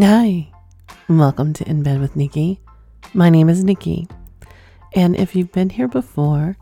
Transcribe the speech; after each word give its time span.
Hi, 0.00 0.46
welcome 1.08 1.52
to 1.54 1.68
In 1.68 1.82
Bed 1.82 2.00
with 2.00 2.14
Nikki. 2.14 2.60
My 3.14 3.30
name 3.30 3.48
is 3.48 3.64
Nikki, 3.64 4.06
and 4.94 5.16
if 5.16 5.34
you've 5.34 5.50
been 5.50 5.70
here 5.70 5.88
before, 5.88 6.56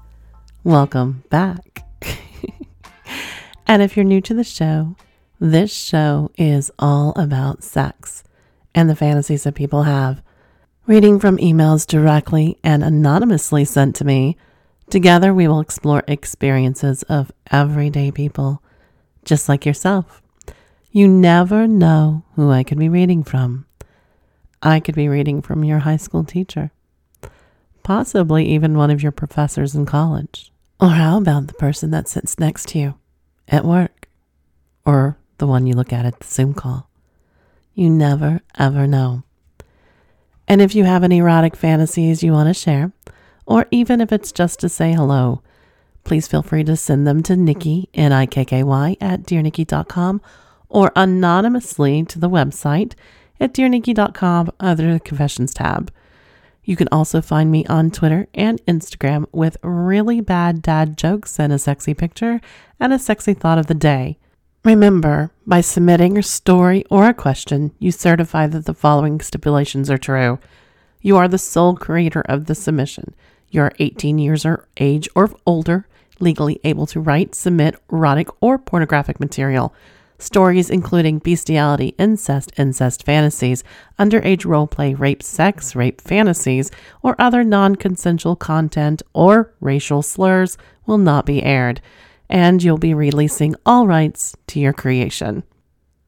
welcome 0.65 1.23
back. 1.29 1.85
and 3.67 3.83
if 3.83 3.95
you're 3.95 4.07
new 4.07 4.23
to 4.23 4.33
the 4.33 4.43
show, 4.43 4.97
this 5.39 5.71
show 5.71 6.31
is 6.39 6.71
all 6.79 7.13
about 7.15 7.63
sex 7.63 8.25
and 8.75 8.89
the 8.89 8.97
fantasies 8.97 9.43
that 9.43 9.55
people 9.55 9.83
have. 9.83 10.23
Reading 10.87 11.21
from 11.21 11.37
emails 11.37 11.87
directly 11.87 12.59
and 12.65 12.83
anonymously 12.83 13.67
sent 13.67 13.95
to 13.97 14.07
me, 14.07 14.39
together 14.89 15.35
we 15.35 15.47
will 15.47 15.61
explore 15.61 16.03
experiences 16.09 17.03
of 17.03 17.31
everyday 17.51 18.11
people, 18.11 18.63
just 19.27 19.47
like 19.47 19.67
yourself. 19.67 20.23
You 20.97 21.09
never 21.09 21.67
know 21.67 22.23
who 22.37 22.51
I 22.51 22.63
could 22.63 22.79
be 22.79 22.89
reading 22.89 23.23
from. 23.23 23.67
I 24.63 24.81
could 24.81 24.95
be 24.95 25.11
reading 25.11 25.43
from 25.43 25.63
your 25.63 25.81
high 25.81 25.99
school 25.99 26.25
teacher, 26.25 26.71
possibly 27.83 28.47
even 28.47 28.79
one 28.79 28.91
of 28.91 29.03
your 29.03 29.13
professors 29.13 29.75
in 29.75 29.85
college. 29.85 30.51
Or 30.81 30.89
how 30.89 31.19
about 31.19 31.49
the 31.49 31.53
person 31.53 31.91
that 31.91 32.09
sits 32.09 32.39
next 32.39 32.69
to 32.69 32.79
you 32.79 32.95
at 33.47 33.67
work, 33.67 34.09
or 34.87 35.19
the 35.37 35.47
one 35.47 35.67
you 35.67 35.75
look 35.75 35.93
at 35.93 36.07
at 36.07 36.19
the 36.21 36.27
Zoom 36.27 36.55
call? 36.55 36.89
You 37.75 37.91
never, 37.91 38.41
ever 38.59 38.87
know. 38.87 39.23
And 40.49 40.63
if 40.63 40.75
you 40.75 40.85
have 40.85 41.05
any 41.05 41.19
erotic 41.19 41.57
fantasies 41.57 42.23
you 42.23 42.33
want 42.33 42.49
to 42.49 42.55
share, 42.55 42.93
or 43.45 43.67
even 43.71 44.01
if 44.01 44.13
it's 44.13 44.33
just 44.33 44.61
to 44.61 44.71
say 44.71 44.95
hello, 44.95 45.43
please 46.05 46.27
feel 46.27 46.43
free 46.43 46.65
to 46.65 46.75
send 46.75 47.07
them 47.07 47.23
to 47.25 47.37
Nikki, 47.37 47.91
N-I-K-K-Y, 47.93 48.97
at 48.99 49.25
dearnikki.com 49.25 50.23
or 50.69 50.93
anonymously 50.97 52.05
to 52.05 52.19
the 52.19 52.31
website 52.31 52.95
at 53.41 53.53
dearnikki.com 53.53 54.51
under 54.61 54.93
the 54.93 55.01
confessions 55.01 55.55
tab. 55.55 55.93
You 56.65 56.75
can 56.75 56.89
also 56.91 57.23
find 57.23 57.51
me 57.51 57.65
on 57.67 57.93
Twitter 57.93 58.27
and 58.35 58.61
Instagram 58.67 59.27
with 59.31 59.57
really 59.63 60.21
bad 60.21 60.63
dad 60.63 60.99
jokes 60.99 61.39
and 61.39 61.53
a 61.53 61.59
sexy 61.59 61.95
picture 61.95 62.41
and 62.81 62.93
a 62.93 62.99
sexy 62.99 63.35
thought 63.35 63.59
of 63.59 63.69
the 63.69 63.75
day. 63.75 64.19
Remember, 64.65 65.31
by 65.47 65.61
submitting 65.61 66.19
a 66.19 66.25
story 66.25 66.85
or 66.91 67.09
a 67.09 67.15
question, 67.15 67.71
you 67.79 67.93
certify 67.93 68.49
that 68.49 68.65
the 68.65 68.75
following 68.75 69.21
stipulations 69.21 69.89
are 69.89 69.97
true. 69.97 70.41
You 71.01 71.17
are 71.17 71.29
the 71.29 71.39
sole 71.39 71.77
creator 71.77 72.23
of 72.23 72.47
the 72.47 72.55
submission. 72.57 73.15
You 73.49 73.61
are 73.61 73.73
18 73.79 74.19
years 74.19 74.45
or 74.45 74.67
age 74.79 75.09
or 75.15 75.31
older, 75.47 75.87
legally 76.19 76.59
able 76.65 76.87
to 76.87 76.99
write, 76.99 77.37
submit 77.37 77.77
erotic 77.93 78.27
or 78.41 78.59
pornographic 78.59 79.21
material 79.21 79.73
stories 80.19 80.71
including 80.71 81.19
bestiality, 81.19 81.89
incest, 81.99 82.53
incest 82.57 83.05
fantasies, 83.05 83.63
underage 83.99 84.45
roleplay, 84.45 84.99
rape, 84.99 85.23
sex, 85.23 85.75
rape 85.77 86.01
fantasies, 86.01 86.71
or 87.03 87.17
other 87.19 87.45
non 87.45 87.77
consensual 87.77 88.37
content 88.37 89.03
or 89.13 89.55
racial 89.61 90.03
slurs 90.03 90.57
will 90.87 90.99
not 90.99 91.27
be 91.27 91.43
aired, 91.43 91.81
and 92.29 92.63
you'll 92.63 92.79
be 92.79 92.95
releasing 92.95 93.55
all 93.65 93.87
rights 93.87 94.37
to 94.47 94.61
your 94.61 94.73
creation. 94.73 95.43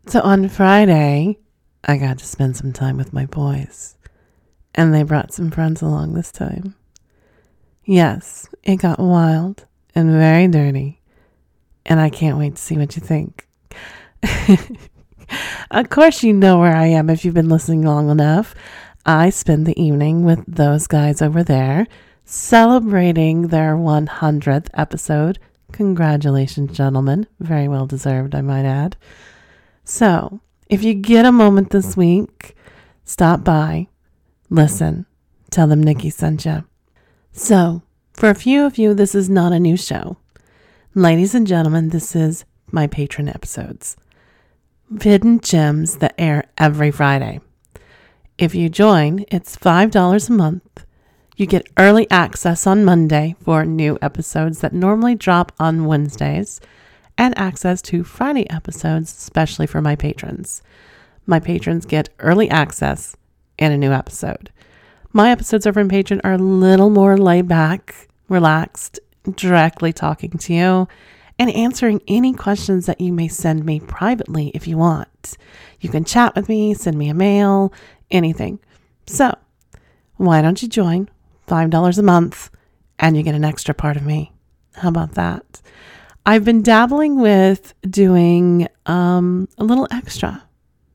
So 0.06 0.20
on 0.20 0.48
Friday, 0.48 1.38
I 1.84 1.96
got 1.96 2.18
to 2.18 2.24
spend 2.24 2.56
some 2.56 2.72
time 2.72 2.96
with 2.96 3.12
my 3.12 3.26
boys, 3.26 3.96
and 4.74 4.94
they 4.94 5.02
brought 5.02 5.32
some 5.32 5.50
friends 5.50 5.82
along 5.82 6.14
this 6.14 6.32
time. 6.32 6.74
Yes, 7.84 8.48
it 8.62 8.76
got 8.76 8.98
wild 8.98 9.66
and 9.94 10.10
very 10.12 10.46
dirty, 10.46 11.00
and 11.86 11.98
I 11.98 12.10
can't 12.10 12.38
wait 12.38 12.56
to 12.56 12.62
see 12.62 12.76
what 12.76 12.94
you 12.96 13.02
think. 13.02 13.47
of 15.70 15.90
course, 15.90 16.22
you 16.22 16.32
know 16.32 16.58
where 16.58 16.74
I 16.74 16.86
am 16.86 17.10
if 17.10 17.24
you've 17.24 17.34
been 17.34 17.48
listening 17.48 17.82
long 17.82 18.10
enough. 18.10 18.54
I 19.04 19.30
spend 19.30 19.66
the 19.66 19.80
evening 19.80 20.24
with 20.24 20.44
those 20.46 20.86
guys 20.86 21.22
over 21.22 21.42
there 21.42 21.86
celebrating 22.24 23.48
their 23.48 23.74
100th 23.74 24.68
episode. 24.74 25.38
Congratulations, 25.72 26.76
gentlemen. 26.76 27.26
Very 27.40 27.68
well 27.68 27.86
deserved, 27.86 28.34
I 28.34 28.42
might 28.42 28.66
add. 28.66 28.96
So, 29.84 30.40
if 30.68 30.84
you 30.84 30.92
get 30.92 31.24
a 31.24 31.32
moment 31.32 31.70
this 31.70 31.96
week, 31.96 32.54
stop 33.04 33.44
by, 33.44 33.88
listen, 34.50 35.06
tell 35.50 35.66
them 35.66 35.82
Nikki 35.82 36.10
sent 36.10 36.44
you. 36.44 36.64
So, 37.32 37.82
for 38.12 38.28
a 38.28 38.34
few 38.34 38.66
of 38.66 38.76
you, 38.76 38.92
this 38.92 39.14
is 39.14 39.30
not 39.30 39.52
a 39.52 39.58
new 39.58 39.78
show. 39.78 40.18
Ladies 40.94 41.34
and 41.34 41.46
gentlemen, 41.46 41.88
this 41.88 42.14
is 42.14 42.44
my 42.72 42.86
patron 42.86 43.28
episodes 43.28 43.96
hidden 45.00 45.40
gems 45.40 45.96
that 45.96 46.14
air 46.18 46.44
every 46.56 46.90
Friday. 46.90 47.40
If 48.38 48.54
you 48.54 48.68
join, 48.68 49.24
it's 49.28 49.56
$5 49.56 50.28
a 50.28 50.32
month. 50.32 50.86
You 51.36 51.46
get 51.46 51.68
early 51.76 52.10
access 52.10 52.66
on 52.66 52.84
Monday 52.84 53.36
for 53.42 53.64
new 53.64 53.98
episodes 54.00 54.60
that 54.60 54.72
normally 54.72 55.14
drop 55.14 55.52
on 55.58 55.84
Wednesdays, 55.84 56.60
and 57.16 57.36
access 57.36 57.82
to 57.82 58.04
Friday 58.04 58.48
episodes, 58.48 59.12
especially 59.12 59.66
for 59.66 59.82
my 59.82 59.96
patrons. 59.96 60.62
My 61.26 61.40
patrons 61.40 61.84
get 61.84 62.08
early 62.20 62.48
access 62.48 63.16
and 63.58 63.74
a 63.74 63.78
new 63.78 63.90
episode. 63.92 64.50
My 65.12 65.30
episodes 65.30 65.66
over 65.66 65.80
in 65.80 65.88
Patreon 65.88 66.20
are 66.22 66.34
a 66.34 66.38
little 66.38 66.90
more 66.90 67.18
laid 67.18 67.48
back, 67.48 68.08
relaxed, 68.28 69.00
directly 69.34 69.92
talking 69.92 70.30
to 70.30 70.54
you 70.54 70.88
and 71.38 71.50
answering 71.50 72.02
any 72.08 72.32
questions 72.32 72.86
that 72.86 73.00
you 73.00 73.12
may 73.12 73.28
send 73.28 73.64
me 73.64 73.80
privately 73.80 74.48
if 74.54 74.66
you 74.66 74.76
want. 74.76 75.36
You 75.80 75.88
can 75.88 76.04
chat 76.04 76.34
with 76.34 76.48
me, 76.48 76.74
send 76.74 76.98
me 76.98 77.08
a 77.08 77.14
mail, 77.14 77.72
anything. 78.10 78.58
So, 79.06 79.36
why 80.16 80.42
don't 80.42 80.60
you 80.62 80.68
join? 80.68 81.08
$5 81.46 81.98
a 81.98 82.02
month, 82.02 82.50
and 82.98 83.16
you 83.16 83.22
get 83.22 83.34
an 83.34 83.44
extra 83.44 83.72
part 83.72 83.96
of 83.96 84.04
me. 84.04 84.32
How 84.74 84.88
about 84.88 85.12
that? 85.12 85.62
I've 86.26 86.44
been 86.44 86.62
dabbling 86.62 87.20
with 87.20 87.72
doing 87.82 88.68
um, 88.86 89.48
a 89.56 89.64
little 89.64 89.88
extra. 89.90 90.44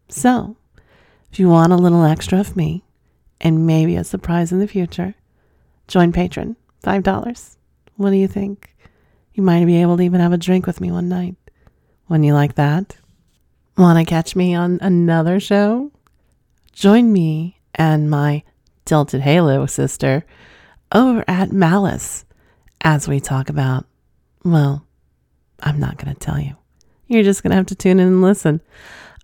So, 0.10 0.58
if 1.32 1.40
you 1.40 1.50
want 1.50 1.74
a 1.74 1.78
little 1.78 2.04
extra 2.04 2.40
of 2.40 2.56
me 2.56 2.84
and 3.42 3.66
maybe 3.66 3.96
a 3.96 4.04
surprise 4.04 4.52
in 4.52 4.60
the 4.60 4.68
future, 4.68 5.16
join 5.88 6.12
Patreon. 6.14 6.56
$5. 6.84 7.56
What 7.96 8.10
do 8.12 8.16
you 8.16 8.28
think? 8.28 8.73
You 9.34 9.44
might 9.44 9.66
be 9.66 9.82
able 9.82 9.98
to 9.98 10.04
even 10.04 10.22
have 10.22 10.34
a 10.34 10.38
drink 10.38 10.68
with 10.68 10.80
me 10.80 10.92
one 10.92 11.10
night. 11.10 11.36
Wouldn't 12.08 12.26
you 12.26 12.34
like 12.34 12.56
that? 12.56 12.96
Want 13.78 13.98
to 13.98 14.06
catch 14.06 14.36
me 14.36 14.54
on 14.54 14.78
another 14.82 15.40
show? 15.40 15.92
Join 16.72 17.12
me 17.12 17.60
and 17.74 18.10
my 18.10 18.44
Tilted 18.86 19.22
Halo 19.22 19.66
sister 19.66 20.26
over 20.92 21.24
at 21.28 21.52
Malice 21.52 22.26
as 22.82 23.08
we 23.08 23.20
talk 23.20 23.50
about, 23.50 23.86
well, 24.44 24.86
I'm 25.62 25.80
not 25.80 25.98
going 25.98 26.14
to 26.14 26.20
tell 26.20 26.40
you. 26.40 26.56
You're 27.08 27.24
just 27.24 27.42
going 27.42 27.52
to 27.52 27.58
have 27.58 27.66
to 27.68 27.76
tune 27.76 28.00
in 28.00 28.08
and 28.08 28.22
listen. 28.22 28.62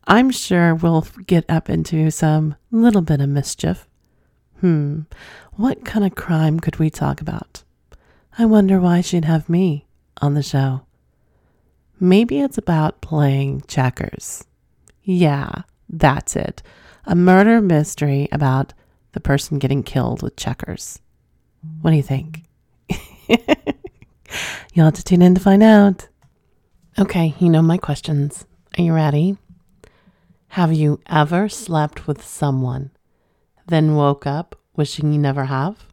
I'm 0.08 0.32
sure 0.32 0.74
we'll 0.74 1.06
get 1.28 1.46
up 1.50 1.70
into 1.70 2.10
some 2.10 2.56
little 2.72 3.02
bit 3.02 3.22
of 3.22 3.30
mischief. 3.30 3.88
Hmm, 4.60 5.02
what 5.54 5.86
kind 5.86 6.04
of 6.04 6.16
crime 6.16 6.60
could 6.60 6.80
we 6.80 6.90
talk 6.90 7.22
about? 7.22 7.64
I 8.38 8.46
wonder 8.46 8.80
why 8.80 9.02
she'd 9.02 9.26
have 9.26 9.50
me 9.50 9.86
on 10.22 10.34
the 10.34 10.44
show. 10.44 10.82
Maybe 12.00 12.40
it's 12.40 12.58
about 12.58 13.02
playing 13.02 13.64
checkers. 13.68 14.46
Yeah, 15.04 15.64
that's 15.90 16.36
it. 16.36 16.64
A 17.06 17.16
murder 17.16 17.62
mystery 17.62 18.30
about 18.32 18.74
the 19.12 19.20
person 19.20 19.60
getting 19.60 19.84
killed 19.84 20.22
with 20.22 20.36
checkers. 20.36 21.00
What 21.82 21.92
do 21.92 21.98
you 21.98 22.04
think? 22.04 22.44
You'll 24.74 24.86
have 24.86 24.94
to 24.94 25.04
tune 25.04 25.22
in 25.22 25.36
to 25.36 25.42
find 25.42 25.64
out. 25.64 26.08
Okay, 26.98 27.34
you 27.40 27.50
know 27.50 27.62
my 27.62 27.78
questions. 27.78 28.46
Are 28.78 28.84
you 28.84 28.94
ready? 28.94 29.38
Have 30.50 30.74
you 30.74 31.02
ever 31.08 31.50
slept 31.50 32.08
with 32.08 32.24
someone, 32.24 32.92
then 33.68 33.96
woke 33.96 34.26
up 34.26 34.56
wishing 34.76 35.12
you 35.12 35.20
never 35.20 35.46
have? 35.46 35.86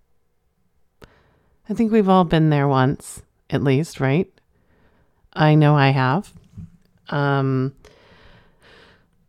I 1.69 1.75
think 1.75 1.91
we've 1.91 2.09
all 2.09 2.25
been 2.25 2.51
there 2.51 2.69
once 2.69 3.23
at 3.51 3.63
least, 3.63 4.01
right? 4.01 4.31
I 5.33 5.55
know 5.55 5.77
I 5.77 5.91
have. 5.91 6.33
Um, 7.09 7.75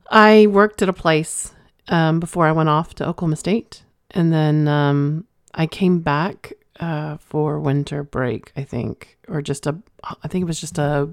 I 0.10 0.48
worked 0.48 0.82
at 0.82 0.90
a 0.90 0.94
place 0.94 1.54
um, 1.90 2.20
before 2.20 2.48
I 2.48 2.52
went 2.52 2.70
off 2.70 2.96
to 2.96 3.08
Oklahoma 3.08 3.36
State, 3.36 3.84
and 4.12 4.32
then 4.32 4.68
um, 4.68 5.26
I 5.54 5.68
came 5.68 6.00
back 6.00 6.54
uh, 6.80 7.18
for 7.18 7.60
winter 7.60 8.04
break, 8.04 8.52
I 8.56 8.64
think, 8.64 9.18
or 9.28 9.42
just 9.42 9.68
a, 9.68 9.78
I 10.24 10.28
think 10.28 10.44
it 10.44 10.48
was 10.48 10.62
just 10.62 10.78
a 10.78 11.10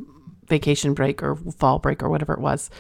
vacation 0.48 0.94
break 0.94 1.22
or 1.22 1.36
fall 1.36 1.78
break 1.78 2.02
or 2.02 2.08
whatever 2.08 2.34
it 2.34 2.40
was. 2.40 2.70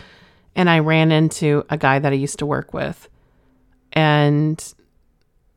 And 0.54 0.70
I 0.70 0.78
ran 0.78 1.10
into 1.10 1.64
a 1.68 1.76
guy 1.76 1.98
that 1.98 2.12
I 2.12 2.16
used 2.16 2.38
to 2.38 2.46
work 2.46 2.72
with, 2.72 3.08
and 3.92 4.74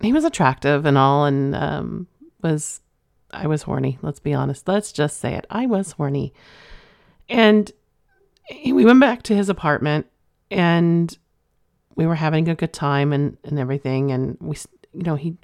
he 0.02 0.12
was 0.12 0.24
attractive 0.24 0.86
and 0.86 0.98
all, 0.98 1.26
and 1.26 1.56
um, 1.56 2.08
was 2.42 2.82
I 3.32 3.48
was 3.48 3.64
horny. 3.64 3.98
Let's 4.02 4.20
be 4.20 4.34
honest. 4.34 4.68
Let's 4.68 4.92
just 4.92 5.20
say 5.20 5.34
it. 5.34 5.46
I 5.50 5.66
was 5.66 5.94
horny. 5.94 6.34
And 7.30 7.72
we 8.66 8.86
went 8.86 9.02
back 9.02 9.24
to 9.24 9.36
his 9.36 9.50
apartment 9.50 10.08
and 10.50 11.18
we 11.96 12.06
were 12.06 12.16
having 12.16 12.48
a 12.48 12.56
good 12.56 12.74
time 12.74 13.12
and, 13.12 13.38
and 13.44 13.60
everything. 13.60 14.12
And 14.12 14.38
we, 14.40 14.56
you 14.94 15.04
know, 15.04 15.16
he, 15.16 15.36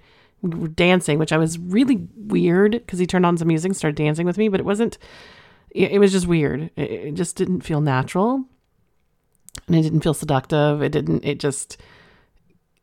we 0.41 0.51
were 0.51 0.68
dancing, 0.68 1.19
which 1.19 1.33
I 1.33 1.38
was 1.38 1.59
really 1.59 2.07
weird 2.15 2.71
because 2.71 3.00
he 3.00 3.07
turned 3.07 3.25
on 3.25 3.38
some 3.38 3.47
music 3.47 3.69
and 3.69 3.77
started 3.77 3.97
dancing 3.97 4.25
with 4.25 4.38
me, 4.38 4.47
but 4.47 4.59
it 4.59 4.65
wasn't, 4.65 4.97
it, 5.71 5.91
it 5.94 6.00
was 6.00 6.12
just 6.12 6.27
weird. 6.27 6.69
It, 6.75 6.91
it 6.91 7.13
just 7.15 7.36
didn't 7.36 7.62
feel 7.62 7.81
natural 7.81 8.45
and 9.68 9.75
it 9.75 9.81
didn't 9.81 10.01
feel 10.01 10.13
seductive. 10.13 10.81
It 10.81 10.91
didn't, 10.91 11.25
it 11.25 11.39
just, 11.39 11.77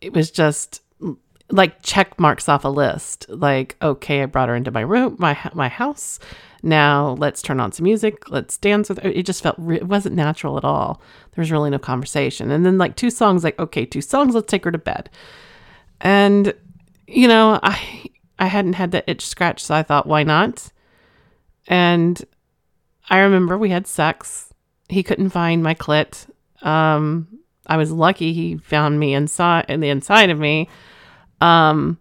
it 0.00 0.12
was 0.12 0.30
just 0.30 0.82
like 1.50 1.82
check 1.82 2.18
marks 2.18 2.48
off 2.48 2.64
a 2.64 2.68
list. 2.68 3.26
Like, 3.28 3.76
okay, 3.82 4.22
I 4.22 4.26
brought 4.26 4.48
her 4.48 4.54
into 4.54 4.70
my 4.70 4.80
room, 4.80 5.16
my, 5.18 5.38
my 5.54 5.68
house. 5.68 6.18
Now 6.62 7.16
let's 7.18 7.42
turn 7.42 7.60
on 7.60 7.72
some 7.72 7.84
music. 7.84 8.30
Let's 8.30 8.56
dance 8.58 8.88
with 8.88 8.98
her. 8.98 9.08
It 9.08 9.26
just 9.26 9.42
felt, 9.42 9.56
re- 9.58 9.76
it 9.76 9.88
wasn't 9.88 10.14
natural 10.14 10.56
at 10.58 10.64
all. 10.64 11.00
There 11.32 11.42
was 11.42 11.50
really 11.50 11.70
no 11.70 11.78
conversation. 11.78 12.50
And 12.50 12.64
then 12.64 12.78
like 12.78 12.96
two 12.96 13.10
songs, 13.10 13.44
like, 13.44 13.58
okay, 13.58 13.84
two 13.84 14.02
songs, 14.02 14.34
let's 14.34 14.50
take 14.50 14.64
her 14.64 14.72
to 14.72 14.78
bed. 14.78 15.10
And, 16.00 16.54
you 17.06 17.28
know, 17.28 17.58
I, 17.62 18.04
I 18.38 18.46
hadn't 18.46 18.74
had 18.74 18.92
that 18.92 19.04
itch 19.06 19.26
scratch. 19.26 19.62
So 19.62 19.74
I 19.74 19.82
thought, 19.82 20.06
why 20.06 20.22
not? 20.22 20.70
And 21.66 22.22
I 23.08 23.18
remember 23.18 23.56
we 23.58 23.70
had 23.70 23.86
sex. 23.86 24.52
He 24.88 25.02
couldn't 25.02 25.30
find 25.30 25.62
my 25.62 25.74
clit. 25.74 26.26
Um, 26.62 27.28
I 27.66 27.76
was 27.76 27.92
lucky 27.92 28.32
he 28.32 28.56
found 28.56 28.98
me 28.98 29.14
inside 29.14 29.66
in 29.68 29.80
the 29.80 29.88
inside 29.88 30.30
of 30.30 30.38
me. 30.38 30.68
Um, 31.40 31.98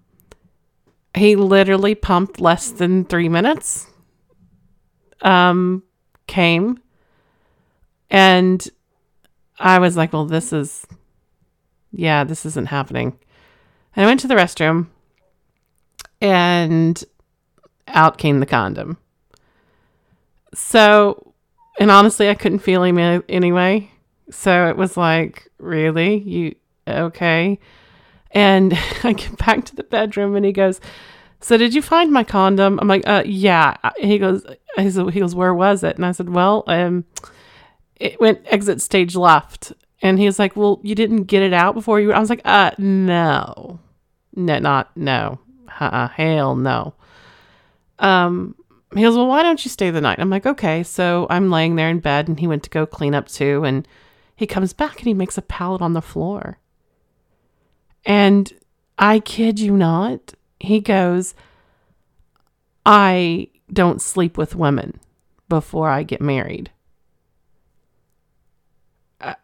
he 1.16 1.36
literally 1.36 1.96
pumped 1.96 2.40
less 2.40 2.72
than 2.72 3.06
three 3.06 3.30
minutes. 3.30 3.88
Um, 5.22 5.84
came, 6.28 6.80
and 8.10 8.66
I 9.60 9.80
was 9.80 9.98
like, 9.98 10.14
"Well, 10.14 10.26
this 10.26 10.54
is, 10.54 10.86
yeah, 11.92 12.24
this 12.24 12.46
isn't 12.46 12.68
happening." 12.68 13.20
And 13.96 14.06
I 14.06 14.08
went 14.08 14.22
to 14.22 14.28
the 14.28 14.36
restroom, 14.36 14.88
and 16.22 17.04
out 17.88 18.18
came 18.18 18.40
the 18.40 18.46
condom. 18.46 18.98
So, 20.54 21.34
and 21.80 21.92
honestly, 21.92 22.30
I 22.30 22.36
couldn't 22.36 22.60
feel 22.60 22.84
him 22.84 23.24
anyway. 23.30 23.92
So 24.32 24.68
it 24.68 24.78
was 24.78 24.98
like, 24.98 25.50
really? 25.58 26.18
You 26.20 26.56
okay? 26.88 27.60
And 28.31 28.74
I 29.04 29.14
get 29.14 29.38
back 29.38 29.66
to 29.66 29.76
the 29.76 29.84
bedroom 29.84 30.36
and 30.36 30.46
he 30.46 30.52
goes, 30.52 30.80
So 31.40 31.58
did 31.58 31.74
you 31.74 31.81
find 31.81 32.12
my 32.12 32.24
condom? 32.24 32.80
I'm 32.81 32.88
like, 32.88 33.08
uh 33.08 33.24
yeah. 33.26 33.76
He 33.98 34.18
goes 34.18 34.46
he 34.78 35.20
goes, 35.20 35.36
Where 35.36 35.54
was 35.54 35.84
it? 35.84 35.96
And 35.96 36.06
I 36.06 36.12
said, 36.12 36.30
Well, 36.30 36.64
um 36.68 37.06
it 37.96 38.20
went 38.20 38.42
exit 38.46 38.81
stage 38.81 39.16
left. 39.16 39.74
And 40.02 40.18
he 40.20 40.26
was 40.26 40.40
like, 40.40 40.56
Well, 40.56 40.80
you 40.84 40.96
didn't 40.96 41.24
get 41.24 41.42
it 41.42 41.54
out 41.54 41.74
before 41.74 42.00
you 42.00 42.14
I 42.14 42.20
was 42.20 42.30
like, 42.30 42.42
uh 42.46 42.72
no. 42.78 43.80
No, 44.36 44.60
not 44.60 44.96
no. 44.96 45.40
Uh-uh, 45.80 46.08
hell 46.10 46.56
no. 46.56 46.94
Um 48.00 48.56
he 48.96 49.02
goes, 49.02 49.16
Well, 49.16 49.28
why 49.28 49.44
don't 49.44 49.64
you 49.64 49.70
stay 49.70 49.90
the 49.92 50.02
night? 50.02 50.20
I'm 50.20 50.30
like, 50.30 50.46
Okay. 50.46 50.84
So 50.84 51.26
I'm 51.30 51.50
laying 51.52 51.76
there 51.76 51.90
in 51.90 52.00
bed 52.00 52.28
and 52.28 52.40
he 52.40 52.48
went 52.48 52.64
to 52.64 52.70
go 52.70 52.86
clean 52.86 53.16
up 53.16 53.28
too. 53.28 53.64
And 53.64 53.88
he 54.36 54.48
comes 54.48 54.72
back 54.72 55.00
and 55.00 55.08
he 55.08 55.14
makes 55.14 55.38
a 55.38 55.42
pallet 55.42 55.81
on 55.81 55.94
the 55.94 56.02
floor. 56.02 56.59
And 58.06 58.51
I 58.98 59.19
kid 59.19 59.60
you 59.60 59.75
not, 59.75 60.34
he 60.60 60.81
goes, 60.81 61.34
I 62.86 63.48
don't 63.72 64.01
sleep 64.01 64.38
with 64.38 64.56
women 64.56 65.00
before 65.48 65.90
I 65.90 66.04
get 66.04 66.22
married. 66.22 66.72
Uh, 69.22 69.36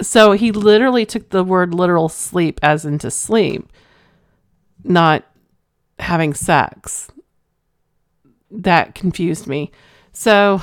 so 0.00 0.32
he 0.32 0.52
literally 0.52 1.06
took 1.06 1.30
the 1.30 1.44
word 1.44 1.74
literal 1.74 2.08
sleep 2.08 2.60
as 2.62 2.84
into 2.84 3.10
sleep, 3.10 3.72
not 4.84 5.24
having 5.98 6.34
sex. 6.34 7.10
That 8.50 8.94
confused 8.94 9.46
me. 9.46 9.70
So 10.12 10.60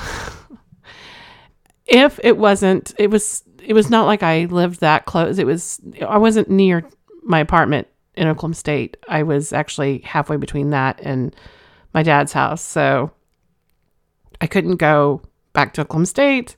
if 1.86 2.20
it 2.22 2.36
wasn't, 2.36 2.94
it 2.98 3.10
was 3.10 3.42
it 3.62 3.74
was 3.74 3.90
not 3.90 4.06
like 4.06 4.22
I 4.22 4.44
lived 4.44 4.80
that 4.80 5.06
close. 5.06 5.38
It 5.38 5.46
was 5.46 5.80
I 6.06 6.18
wasn't 6.18 6.50
near 6.50 6.84
my 7.28 7.38
apartment 7.38 7.86
in 8.14 8.26
Oklahoma 8.26 8.54
State. 8.54 8.96
I 9.08 9.22
was 9.22 9.52
actually 9.52 9.98
halfway 9.98 10.36
between 10.36 10.70
that 10.70 10.98
and 11.02 11.34
my 11.94 12.02
dad's 12.02 12.32
house. 12.32 12.62
So 12.62 13.12
I 14.40 14.46
couldn't 14.46 14.76
go 14.76 15.22
back 15.52 15.74
to 15.74 15.82
Oklahoma 15.82 16.06
State. 16.06 16.56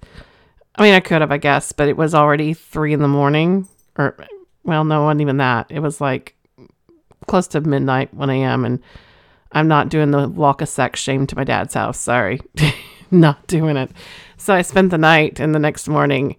I 0.76 0.82
mean, 0.82 0.94
I 0.94 1.00
could 1.00 1.20
have, 1.20 1.32
I 1.32 1.38
guess, 1.38 1.72
but 1.72 1.88
it 1.88 1.96
was 1.96 2.14
already 2.14 2.55
three 2.55 2.93
in 2.93 3.02
the 3.02 3.08
morning, 3.08 3.69
or 3.99 4.17
well, 4.64 4.84
no, 4.84 5.02
wasn't 5.02 5.20
even 5.22 5.38
that. 5.38 5.67
It 5.70 5.81
was 5.81 6.00
like 6.00 6.34
close 7.26 7.49
to 7.49 7.61
midnight, 7.61 8.14
1 8.14 8.31
a.m. 8.31 8.64
And 8.64 8.81
I'm 9.52 9.69
not 9.69 9.88
doing 9.88 10.12
the 10.12 10.28
walk 10.28 10.62
of 10.62 10.69
sex 10.69 11.00
shame 11.00 11.26
to 11.26 11.37
my 11.37 11.44
dad's 11.44 11.75
house. 11.75 11.99
Sorry. 11.99 12.40
not 13.11 13.46
doing 13.46 13.76
it. 13.76 13.90
So 14.37 14.55
I 14.55 14.62
spent 14.62 14.90
the 14.90 14.99
night 14.99 15.40
and 15.40 15.55
the 15.55 15.58
next 15.58 15.88
morning, 15.88 16.37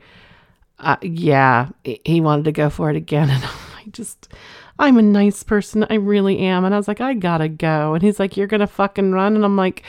uh, 0.80 0.98
yeah, 1.01 1.69
he 1.83 2.22
wanted 2.22 2.45
to 2.45 2.51
go 2.51 2.69
for 2.69 2.89
it 2.89 2.95
again. 2.95 3.30
And 3.30 3.44
I 3.86 3.89
just, 3.89 4.31
I'm 4.80 4.98
a 4.98 5.01
nice 5.01 5.44
person. 5.44 5.86
I 5.89 5.95
really 5.95 6.39
am. 6.39 6.66
And 6.66 6.74
I 6.74 6.78
was 6.78 6.88
like, 6.88 7.01
I 7.01 7.13
gotta 7.13 7.50
go. 7.50 7.94
And 7.94 8.04
he's 8.04 8.19
like, 8.19 8.38
You're 8.38 8.48
gonna 8.48 8.68
fucking 8.68 9.12
run. 9.12 9.36
And 9.36 9.45
I'm 9.45 9.57
like, 9.57 9.83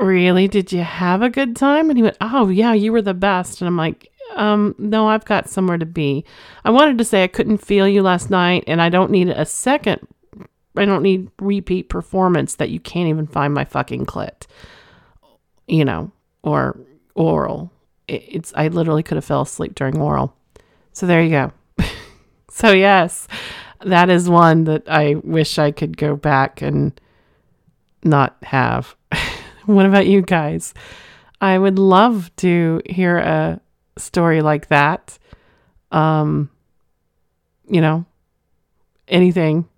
Really? 0.00 0.48
Did 0.48 0.72
you 0.72 0.82
have 0.82 1.22
a 1.22 1.30
good 1.30 1.56
time? 1.56 1.90
And 1.90 1.96
he 1.96 2.02
went, 2.02 2.16
Oh, 2.20 2.48
yeah, 2.48 2.72
you 2.72 2.92
were 2.92 3.02
the 3.02 3.14
best. 3.14 3.60
And 3.60 3.68
I'm 3.68 3.76
like, 3.76 4.10
um, 4.36 4.74
no, 4.78 5.08
I've 5.08 5.24
got 5.24 5.48
somewhere 5.48 5.78
to 5.78 5.86
be. 5.86 6.24
I 6.64 6.70
wanted 6.70 6.98
to 6.98 7.04
say 7.04 7.24
I 7.24 7.28
couldn't 7.28 7.58
feel 7.58 7.88
you 7.88 8.02
last 8.02 8.30
night, 8.30 8.64
and 8.66 8.80
I 8.80 8.88
don't 8.88 9.10
need 9.10 9.28
a 9.28 9.44
second. 9.44 10.06
I 10.76 10.84
don't 10.84 11.02
need 11.02 11.30
repeat 11.40 11.88
performance 11.88 12.54
that 12.56 12.70
you 12.70 12.80
can't 12.80 13.08
even 13.08 13.26
find 13.26 13.52
my 13.52 13.64
fucking 13.64 14.06
clit, 14.06 14.46
you 15.66 15.84
know, 15.84 16.12
or 16.42 16.78
oral. 17.14 17.72
It's 18.06 18.52
I 18.54 18.68
literally 18.68 19.02
could 19.02 19.16
have 19.16 19.24
fell 19.24 19.42
asleep 19.42 19.74
during 19.74 19.98
oral. 19.98 20.34
So 20.92 21.06
there 21.06 21.22
you 21.22 21.30
go. 21.30 21.52
So, 22.50 22.72
yes, 22.72 23.28
that 23.84 24.10
is 24.10 24.28
one 24.28 24.64
that 24.64 24.82
I 24.88 25.14
wish 25.14 25.58
I 25.58 25.70
could 25.70 25.96
go 25.96 26.16
back 26.16 26.60
and 26.62 26.98
not 28.02 28.36
have. 28.42 28.96
what 29.66 29.86
about 29.86 30.06
you 30.06 30.20
guys? 30.22 30.74
I 31.40 31.58
would 31.58 31.78
love 31.78 32.34
to 32.36 32.82
hear 32.86 33.16
a 33.18 33.60
story 33.96 34.42
like 34.42 34.68
that. 34.68 35.18
Um, 35.92 36.50
you 37.68 37.80
know, 37.80 38.04
anything 39.08 39.68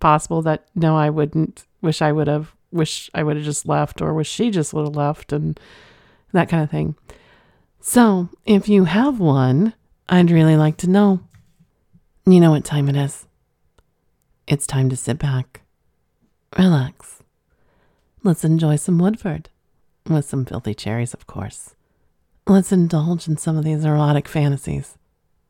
possible 0.00 0.42
that 0.42 0.66
no, 0.74 0.96
I 0.96 1.10
wouldn't 1.10 1.64
wish 1.82 2.00
I 2.00 2.12
would 2.12 2.28
have, 2.28 2.54
wish 2.70 3.10
I 3.12 3.22
would 3.22 3.36
have 3.36 3.44
just 3.44 3.66
left, 3.66 4.00
or 4.00 4.14
wish 4.14 4.30
she 4.30 4.50
just 4.50 4.72
would 4.72 4.86
have 4.86 4.96
left, 4.96 5.32
and 5.32 5.58
that 6.32 6.48
kind 6.48 6.62
of 6.62 6.70
thing. 6.70 6.94
So, 7.80 8.30
if 8.46 8.68
you 8.68 8.84
have 8.84 9.20
one, 9.20 9.74
I'd 10.08 10.30
really 10.30 10.56
like 10.56 10.76
to 10.78 10.90
know. 10.90 11.20
You 12.26 12.40
know 12.40 12.52
what 12.52 12.64
time 12.64 12.88
it 12.88 12.96
is. 12.96 13.26
It's 14.46 14.66
time 14.66 14.88
to 14.88 14.96
sit 14.96 15.18
back, 15.18 15.60
relax. 16.58 17.22
Let's 18.22 18.46
enjoy 18.46 18.76
some 18.76 18.98
Woodford, 18.98 19.50
with 20.08 20.24
some 20.24 20.46
filthy 20.46 20.72
cherries, 20.72 21.12
of 21.12 21.26
course. 21.26 21.74
Let's 22.46 22.72
indulge 22.72 23.28
in 23.28 23.36
some 23.36 23.58
of 23.58 23.64
these 23.64 23.84
erotic 23.84 24.26
fantasies 24.26 24.96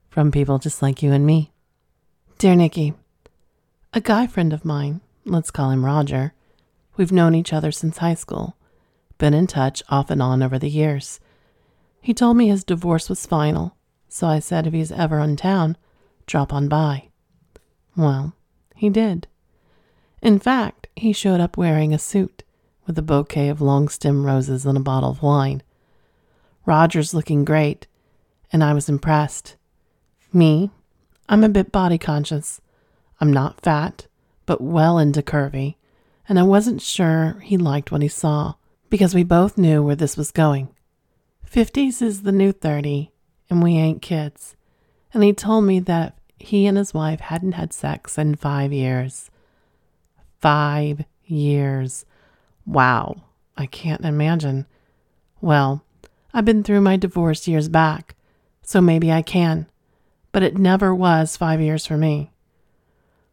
from 0.08 0.32
people 0.32 0.58
just 0.58 0.82
like 0.82 1.00
you 1.00 1.12
and 1.12 1.24
me. 1.24 1.52
Dear 2.38 2.56
Nikki, 2.56 2.94
a 3.92 4.00
guy 4.00 4.26
friend 4.26 4.52
of 4.52 4.64
mine, 4.64 5.00
let's 5.24 5.52
call 5.52 5.70
him 5.70 5.84
Roger, 5.84 6.34
we've 6.96 7.12
known 7.12 7.36
each 7.36 7.52
other 7.52 7.70
since 7.70 7.98
high 7.98 8.14
school, 8.14 8.56
been 9.18 9.32
in 9.32 9.46
touch 9.46 9.80
off 9.90 10.10
and 10.10 10.20
on 10.20 10.42
over 10.42 10.58
the 10.58 10.68
years. 10.68 11.20
He 12.00 12.12
told 12.12 12.36
me 12.36 12.48
his 12.48 12.64
divorce 12.64 13.08
was 13.08 13.26
final, 13.26 13.76
so 14.08 14.26
I 14.26 14.40
said 14.40 14.66
if 14.66 14.72
he's 14.72 14.90
ever 14.90 15.20
in 15.20 15.36
town, 15.36 15.76
drop 16.26 16.52
on 16.52 16.68
by. 16.68 17.08
Well, 17.96 18.34
he 18.74 18.90
did. 18.90 19.26
In 20.22 20.38
fact, 20.38 20.88
he 20.96 21.12
showed 21.12 21.40
up 21.40 21.56
wearing 21.56 21.92
a 21.92 21.98
suit 21.98 22.42
with 22.86 22.98
a 22.98 23.02
bouquet 23.02 23.48
of 23.48 23.60
long 23.60 23.88
stem 23.88 24.24
roses 24.24 24.66
and 24.66 24.76
a 24.76 24.80
bottle 24.80 25.10
of 25.10 25.22
wine. 25.22 25.62
Roger's 26.66 27.14
looking 27.14 27.44
great, 27.44 27.86
and 28.52 28.64
I 28.64 28.72
was 28.72 28.88
impressed. 28.88 29.56
Me, 30.32 30.70
I'm 31.28 31.44
a 31.44 31.48
bit 31.48 31.72
body 31.72 31.98
conscious. 31.98 32.60
I'm 33.20 33.32
not 33.32 33.60
fat, 33.60 34.06
but 34.46 34.60
well 34.60 34.98
into 34.98 35.22
curvy, 35.22 35.76
and 36.28 36.38
I 36.38 36.42
wasn't 36.42 36.82
sure 36.82 37.38
he 37.42 37.56
liked 37.56 37.92
what 37.92 38.02
he 38.02 38.08
saw 38.08 38.54
because 38.90 39.14
we 39.14 39.24
both 39.24 39.58
knew 39.58 39.82
where 39.82 39.96
this 39.96 40.16
was 40.16 40.30
going. 40.30 40.68
Fifties 41.44 42.02
is 42.02 42.22
the 42.22 42.32
new 42.32 42.52
thirty, 42.52 43.12
and 43.48 43.62
we 43.62 43.76
ain't 43.76 44.02
kids 44.02 44.56
and 45.14 45.22
he 45.22 45.32
told 45.32 45.64
me 45.64 45.78
that 45.80 46.18
he 46.38 46.66
and 46.66 46.76
his 46.76 46.92
wife 46.92 47.20
hadn't 47.20 47.52
had 47.52 47.72
sex 47.72 48.18
in 48.18 48.34
five 48.34 48.72
years. 48.72 49.30
Five 50.40 51.04
years. 51.24 52.04
Wow, 52.66 53.22
I 53.56 53.66
can't 53.66 54.04
imagine. 54.04 54.66
Well, 55.40 55.84
I've 56.34 56.44
been 56.44 56.62
through 56.64 56.80
my 56.82 56.96
divorce 56.96 57.46
years 57.48 57.68
back, 57.68 58.14
so 58.62 58.80
maybe 58.80 59.10
I 59.12 59.22
can. 59.22 59.66
but 60.34 60.42
it 60.42 60.58
never 60.58 60.92
was 60.92 61.36
five 61.36 61.60
years 61.60 61.86
for 61.86 61.96
me. 61.96 62.32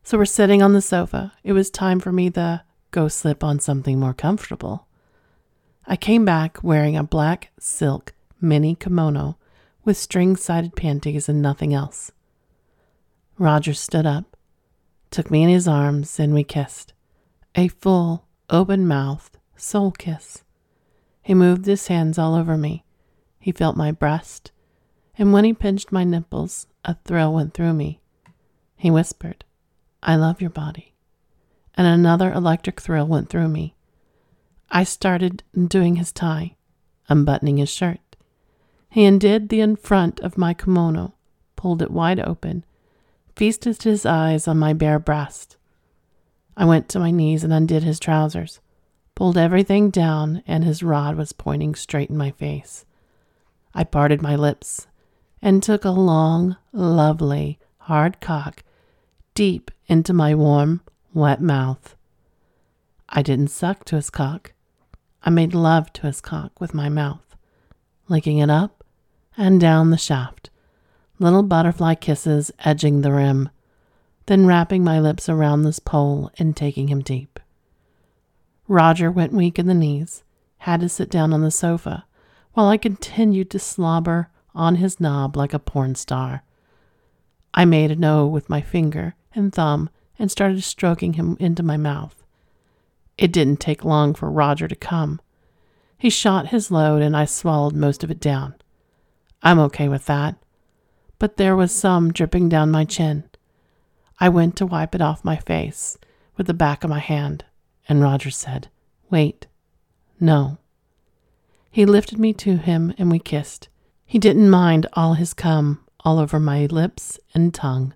So 0.04 0.20
we're 0.20 0.26
sitting 0.26 0.62
on 0.62 0.74
the 0.74 0.84
sofa. 0.84 1.34
It 1.44 1.54
was 1.54 1.72
time 1.72 2.00
for 2.00 2.12
me 2.12 2.30
to 2.30 2.62
go 2.92 3.08
slip 3.08 3.44
on 3.44 3.60
something 3.60 4.00
more 4.00 4.14
comfortable. 4.14 4.86
I 5.88 5.96
came 5.96 6.26
back 6.26 6.64
wearing 6.64 6.96
a 6.96 7.04
black 7.04 7.50
silk 7.60 8.14
mini 8.40 8.76
kimono 8.76 9.36
with 9.84 9.98
string 9.98 10.36
sided 10.36 10.76
panties 10.76 11.28
and 11.28 11.42
nothing 11.42 11.74
else. 11.74 12.12
Roger 13.38 13.74
stood 13.74 14.06
up, 14.06 14.38
took 15.10 15.32
me 15.32 15.44
in 15.44 15.50
his 15.50 15.68
arms, 15.68 16.20
and 16.20 16.34
we 16.34 16.44
kissed. 16.44 16.94
A 17.56 17.68
full, 17.68 18.26
open 18.50 18.88
mouthed 18.88 19.38
soul 19.56 19.92
kiss. 19.92 20.44
He 21.22 21.34
moved 21.34 21.66
his 21.66 21.88
hands 21.88 22.18
all 22.18 22.36
over 22.36 22.58
me. 22.58 22.84
He 23.40 23.52
felt 23.52 23.76
my 23.76 23.92
breast, 23.92 24.52
and 25.18 25.34
when 25.34 25.44
he 25.44 25.54
pinched 25.54 25.92
my 25.92 26.04
nipples, 26.04 26.68
a 26.86 26.96
thrill 27.06 27.34
went 27.34 27.54
through 27.54 27.74
me. 27.74 28.00
He 28.76 28.90
whispered, 28.90 29.44
I 30.02 30.16
love 30.16 30.42
your 30.42 30.50
body. 30.50 30.94
And 31.76 31.88
another 31.88 32.32
electric 32.32 32.82
thrill 32.82 33.08
went 33.08 33.30
through 33.30 33.50
me. 33.50 33.76
I 34.70 34.84
started 34.84 35.44
doing 35.56 35.98
his 35.98 36.12
tie, 36.12 36.56
unbuttoning 37.10 37.58
his 37.58 37.70
shirt. 37.70 38.11
He 38.92 39.06
undid 39.06 39.48
the 39.48 39.62
in 39.62 39.78
front 39.78 40.20
of 40.20 40.38
my 40.38 40.54
kimono, 40.54 41.14
pulled 41.56 41.82
it 41.82 41.92
wide 41.92 42.20
open, 42.20 42.66
feasted 43.38 43.82
his 43.84 44.06
eyes 44.06 44.50
on 44.50 44.60
my 44.60 44.74
bare 44.74 45.00
breast. 45.00 45.56
I 46.58 46.66
went 46.66 46.90
to 46.90 47.00
my 47.00 47.10
knees 47.10 47.46
and 47.46 47.54
undid 47.54 47.84
his 47.84 48.02
trousers, 48.02 48.60
pulled 49.16 49.38
everything 49.38 49.92
down, 49.92 50.44
and 50.46 50.66
his 50.66 50.84
rod 50.84 51.16
was 51.16 51.32
pointing 51.32 51.74
straight 51.74 52.10
in 52.10 52.18
my 52.18 52.32
face. 52.32 52.84
I 53.74 53.86
parted 53.86 54.22
my 54.22 54.36
lips 54.36 54.88
and 55.42 55.64
took 55.64 55.86
a 55.86 55.92
long, 55.92 56.58
lovely, 56.74 57.60
hard 57.78 58.20
cock 58.20 58.62
deep 59.36 59.72
into 59.88 60.12
my 60.12 60.36
warm, 60.36 60.82
wet 61.14 61.42
mouth. 61.42 61.96
I 63.08 63.22
didn't 63.22 63.52
suck 63.52 63.86
to 63.86 63.96
his 63.96 64.10
cock. 64.10 64.52
I 65.24 65.30
made 65.30 65.54
love 65.54 65.94
to 65.94 66.08
his 66.08 66.20
cock 66.20 66.60
with 66.60 66.74
my 66.74 66.90
mouth, 66.90 67.38
licking 68.10 68.40
it 68.40 68.50
up 68.50 68.81
and 69.38 69.60
down 69.60 69.90
the 69.90 69.98
shaft, 69.98 70.50
little 71.20 71.44
butterfly 71.44 71.96
kisses 71.96 72.52
edging 72.60 73.02
the 73.02 73.12
rim, 73.12 73.50
then 74.26 74.46
wrapping 74.46 74.84
my 74.84 75.00
lips 75.00 75.30
around 75.30 75.64
this 75.64 75.80
pole 75.80 76.32
and 76.38 76.56
taking 76.56 76.88
him 76.88 77.02
deep. 77.02 77.40
Roger 78.68 79.12
went 79.12 79.34
weak 79.34 79.60
in 79.60 79.68
the 79.68 79.74
knees, 79.74 80.24
had 80.60 80.80
to 80.82 80.90
sit 80.90 81.10
down 81.10 81.34
on 81.34 81.42
the 81.42 81.52
sofa, 81.52 82.06
while 82.54 82.68
I 82.68 82.78
continued 82.78 83.50
to 83.52 83.60
slobber 83.60 84.30
on 84.54 84.76
his 84.76 85.00
knob 85.00 85.36
like 85.36 85.54
a 85.54 85.60
porn 85.60 85.96
star. 85.96 86.44
I 87.54 87.66
made 87.66 87.92
an 87.92 88.04
O 88.04 88.28
with 88.28 88.50
my 88.50 88.62
finger 88.62 89.16
and 89.34 89.54
thumb 89.54 89.90
and 90.18 90.32
started 90.32 90.64
stroking 90.64 91.14
him 91.14 91.38
into 91.40 91.64
my 91.64 91.78
mouth. 91.78 92.24
It 93.18 93.32
didn't 93.32 93.60
take 93.60 93.84
long 93.84 94.14
for 94.14 94.30
Roger 94.30 94.68
to 94.68 94.76
come. 94.76 95.20
He 95.98 96.10
shot 96.10 96.48
his 96.48 96.72
load 96.72 97.02
and 97.02 97.16
I 97.16 97.26
swallowed 97.26 97.76
most 97.76 98.04
of 98.04 98.12
it 98.12 98.20
down. 98.20 98.56
I'm 99.44 99.60
okay 99.60 99.88
with 99.88 100.06
that. 100.06 100.36
But 101.20 101.38
there 101.38 101.56
was 101.56 101.72
some 101.72 102.12
dripping 102.12 102.50
down 102.50 102.72
my 102.72 102.86
chin. 102.86 103.24
I 104.20 104.30
went 104.30 104.56
to 104.58 104.66
wipe 104.66 104.94
it 104.94 105.02
off 105.02 105.26
my 105.26 105.38
face 105.38 105.98
with 106.38 106.48
the 106.48 106.54
back 106.54 106.84
of 106.84 106.90
my 106.90 107.00
hand, 107.00 107.46
and 107.88 108.02
Roger 108.02 108.32
said, 108.32 108.70
Wait. 109.10 109.48
No. 110.20 110.58
He 111.70 111.86
lifted 111.86 112.20
me 112.20 112.34
to 112.34 112.58
him 112.58 112.94
and 112.98 113.10
we 113.10 113.20
kissed. 113.20 113.70
He 114.06 114.20
didn't 114.20 114.50
mind 114.50 114.88
all 114.94 115.14
his 115.14 115.34
cum 115.34 115.84
all 116.02 116.20
over 116.20 116.40
my 116.40 116.66
lips 116.66 117.20
and 117.34 117.54
tongue. 117.54 117.94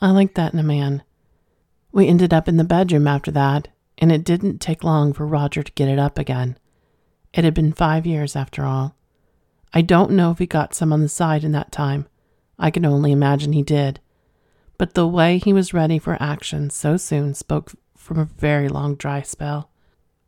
I 0.00 0.10
like 0.10 0.34
that 0.34 0.52
in 0.52 0.58
a 0.58 0.64
man. 0.64 1.02
We 1.92 2.08
ended 2.08 2.34
up 2.34 2.46
in 2.48 2.58
the 2.58 2.64
bedroom 2.64 3.06
after 3.06 3.30
that, 3.30 3.68
and 3.98 4.12
it 4.12 4.24
didn't 4.24 4.58
take 4.58 4.84
long 4.84 5.12
for 5.12 5.26
Roger 5.26 5.62
to 5.62 5.72
get 5.72 5.88
it 5.88 5.98
up 5.98 6.18
again. 6.18 6.58
It 7.32 7.44
had 7.44 7.54
been 7.54 7.72
five 7.72 8.06
years 8.06 8.36
after 8.36 8.64
all. 8.64 8.94
I 9.72 9.82
don't 9.82 10.12
know 10.12 10.30
if 10.30 10.38
he 10.38 10.46
got 10.46 10.74
some 10.74 10.92
on 10.92 11.02
the 11.02 11.08
side 11.08 11.44
in 11.44 11.52
that 11.52 11.72
time. 11.72 12.06
I 12.58 12.70
can 12.70 12.86
only 12.86 13.12
imagine 13.12 13.52
he 13.52 13.62
did. 13.62 14.00
But 14.78 14.94
the 14.94 15.06
way 15.06 15.38
he 15.38 15.52
was 15.52 15.74
ready 15.74 15.98
for 15.98 16.20
action 16.20 16.70
so 16.70 16.96
soon 16.96 17.34
spoke 17.34 17.72
from 17.96 18.18
a 18.18 18.24
very 18.24 18.68
long 18.68 18.94
dry 18.94 19.22
spell. 19.22 19.70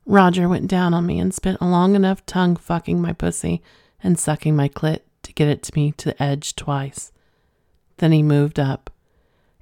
Roger 0.06 0.48
went 0.48 0.68
down 0.68 0.94
on 0.94 1.06
me 1.06 1.18
and 1.18 1.34
spent 1.34 1.58
a 1.60 1.68
long 1.68 1.94
enough 1.94 2.24
tongue 2.24 2.56
fucking 2.56 3.00
my 3.00 3.12
pussy 3.12 3.62
and 4.02 4.18
sucking 4.18 4.56
my 4.56 4.68
clit 4.68 5.00
to 5.22 5.32
get 5.32 5.48
it 5.48 5.62
to 5.64 5.72
me 5.74 5.92
to 5.92 6.06
the 6.06 6.22
edge 6.22 6.56
twice. 6.56 7.12
Then 7.98 8.12
he 8.12 8.22
moved 8.22 8.58
up, 8.58 8.90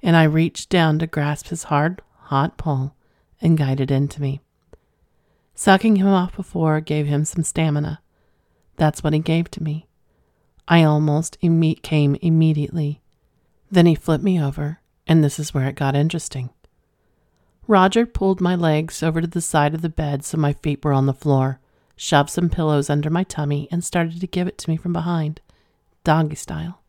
and 0.01 0.15
I 0.15 0.23
reached 0.23 0.69
down 0.69 0.99
to 0.99 1.07
grasp 1.07 1.47
his 1.47 1.63
hard, 1.63 2.01
hot 2.15 2.57
pole 2.57 2.93
and 3.41 3.57
guide 3.57 3.79
it 3.79 3.91
into 3.91 4.21
me. 4.21 4.41
Sucking 5.53 5.97
him 5.97 6.07
off 6.07 6.35
before 6.35 6.79
gave 6.81 7.07
him 7.07 7.25
some 7.25 7.43
stamina. 7.43 8.01
That's 8.77 9.03
what 9.03 9.13
he 9.13 9.19
gave 9.19 9.51
to 9.51 9.63
me. 9.63 9.87
I 10.67 10.83
almost 10.83 11.37
came 11.41 12.15
immediately. 12.21 13.01
Then 13.69 13.85
he 13.85 13.95
flipped 13.95 14.23
me 14.23 14.41
over, 14.41 14.79
and 15.05 15.23
this 15.23 15.39
is 15.39 15.53
where 15.53 15.67
it 15.67 15.75
got 15.75 15.95
interesting. 15.95 16.51
Roger 17.67 18.05
pulled 18.05 18.39
my 18.39 18.55
legs 18.55 19.03
over 19.03 19.19
to 19.19 19.27
the 19.27 19.41
side 19.41 19.73
of 19.73 19.81
the 19.81 19.89
bed 19.89 20.23
so 20.23 20.37
my 20.37 20.53
feet 20.53 20.83
were 20.85 20.93
on 20.93 21.05
the 21.05 21.13
floor, 21.13 21.59
shoved 21.95 22.29
some 22.29 22.49
pillows 22.49 22.89
under 22.89 23.09
my 23.09 23.23
tummy, 23.23 23.67
and 23.71 23.83
started 23.83 24.21
to 24.21 24.27
give 24.27 24.47
it 24.47 24.57
to 24.59 24.69
me 24.69 24.77
from 24.77 24.93
behind, 24.93 25.41
doggy 26.03 26.35
style. 26.35 26.81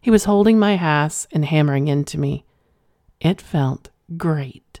He 0.00 0.10
was 0.10 0.24
holding 0.24 0.58
my 0.58 0.72
ass 0.74 1.26
and 1.30 1.44
hammering 1.44 1.88
into 1.88 2.18
me. 2.18 2.44
It 3.20 3.40
felt 3.40 3.90
great. 4.16 4.80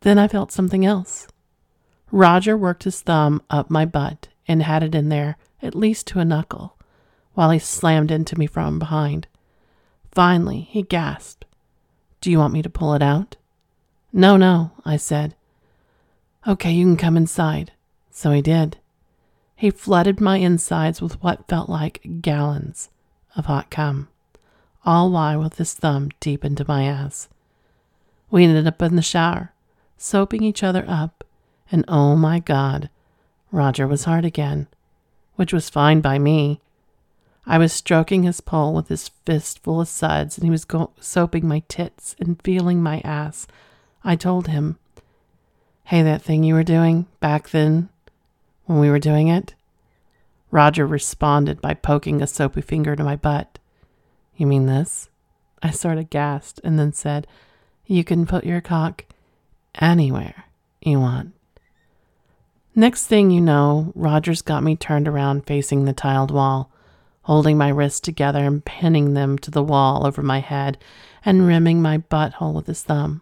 Then 0.00 0.18
I 0.18 0.28
felt 0.28 0.52
something 0.52 0.84
else. 0.86 1.26
Roger 2.10 2.56
worked 2.56 2.84
his 2.84 3.00
thumb 3.00 3.42
up 3.50 3.70
my 3.70 3.84
butt 3.84 4.28
and 4.48 4.62
had 4.62 4.82
it 4.82 4.94
in 4.94 5.10
there 5.10 5.36
at 5.62 5.74
least 5.74 6.06
to 6.08 6.18
a 6.18 6.24
knuckle, 6.24 6.76
while 7.34 7.50
he 7.50 7.58
slammed 7.58 8.10
into 8.10 8.38
me 8.38 8.46
from 8.46 8.78
behind. 8.78 9.28
Finally, 10.10 10.62
he 10.70 10.82
gasped, 10.82 11.44
Do 12.20 12.30
you 12.30 12.38
want 12.38 12.54
me 12.54 12.62
to 12.62 12.70
pull 12.70 12.94
it 12.94 13.02
out? 13.02 13.36
No, 14.12 14.36
no, 14.36 14.72
I 14.84 14.96
said. 14.96 15.36
Okay, 16.46 16.72
you 16.72 16.86
can 16.86 16.96
come 16.96 17.16
inside. 17.16 17.72
So 18.10 18.32
he 18.32 18.42
did. 18.42 18.78
He 19.54 19.70
flooded 19.70 20.20
my 20.20 20.38
insides 20.38 21.02
with 21.02 21.22
what 21.22 21.46
felt 21.48 21.68
like 21.68 22.20
gallons 22.22 22.88
of 23.36 23.46
hot 23.46 23.70
cum 23.70 24.08
all 24.88 25.10
while 25.10 25.40
with 25.40 25.58
his 25.58 25.74
thumb 25.74 26.08
deep 26.18 26.44
into 26.46 26.64
my 26.66 26.84
ass. 26.84 27.28
We 28.30 28.44
ended 28.44 28.66
up 28.66 28.80
in 28.80 28.96
the 28.96 29.02
shower, 29.02 29.52
soaping 29.98 30.42
each 30.42 30.62
other 30.62 30.82
up, 30.88 31.24
and 31.70 31.84
oh 31.88 32.16
my 32.16 32.38
God, 32.38 32.88
Roger 33.50 33.86
was 33.86 34.04
hard 34.04 34.24
again, 34.24 34.66
which 35.36 35.52
was 35.52 35.70
fine 35.70 36.00
by 36.00 36.18
me. 36.18 36.60
I 37.46 37.56
was 37.56 37.72
stroking 37.72 38.24
his 38.24 38.42
pole 38.42 38.74
with 38.74 38.88
his 38.88 39.10
fist 39.24 39.62
full 39.62 39.80
of 39.80 39.88
suds, 39.88 40.36
and 40.36 40.44
he 40.44 40.50
was 40.50 40.66
go- 40.66 40.90
soaping 41.00 41.48
my 41.48 41.62
tits 41.68 42.14
and 42.20 42.40
feeling 42.42 42.82
my 42.82 43.00
ass. 43.00 43.46
I 44.04 44.16
told 44.16 44.48
him, 44.48 44.78
Hey, 45.84 46.02
that 46.02 46.20
thing 46.20 46.44
you 46.44 46.52
were 46.52 46.62
doing 46.62 47.06
back 47.20 47.48
then 47.48 47.88
when 48.66 48.78
we 48.78 48.90
were 48.90 48.98
doing 48.98 49.28
it? 49.28 49.54
Roger 50.50 50.86
responded 50.86 51.62
by 51.62 51.72
poking 51.72 52.20
a 52.20 52.26
soapy 52.26 52.60
finger 52.60 52.94
to 52.94 53.04
my 53.04 53.16
butt. 53.16 53.58
You 54.36 54.46
mean 54.46 54.66
this? 54.66 55.08
I 55.62 55.70
sort 55.70 55.96
of 55.96 56.10
gasped 56.10 56.60
and 56.62 56.78
then 56.78 56.92
said, 56.92 57.26
You 57.86 58.04
can 58.04 58.26
put 58.26 58.44
your 58.44 58.60
cock 58.60 59.06
anywhere 59.80 60.44
you 60.82 61.00
want. 61.00 61.32
Next 62.78 63.08
thing 63.08 63.32
you 63.32 63.40
know, 63.40 63.90
Rogers 63.96 64.40
got 64.40 64.62
me 64.62 64.76
turned 64.76 65.08
around 65.08 65.48
facing 65.48 65.84
the 65.84 65.92
tiled 65.92 66.30
wall, 66.30 66.70
holding 67.22 67.58
my 67.58 67.70
wrists 67.70 67.98
together 67.98 68.44
and 68.44 68.64
pinning 68.64 69.14
them 69.14 69.36
to 69.38 69.50
the 69.50 69.64
wall 69.64 70.06
over 70.06 70.22
my 70.22 70.38
head 70.38 70.78
and 71.24 71.44
rimming 71.44 71.82
my 71.82 71.98
butthole 71.98 72.54
with 72.54 72.68
his 72.68 72.84
thumb. 72.84 73.20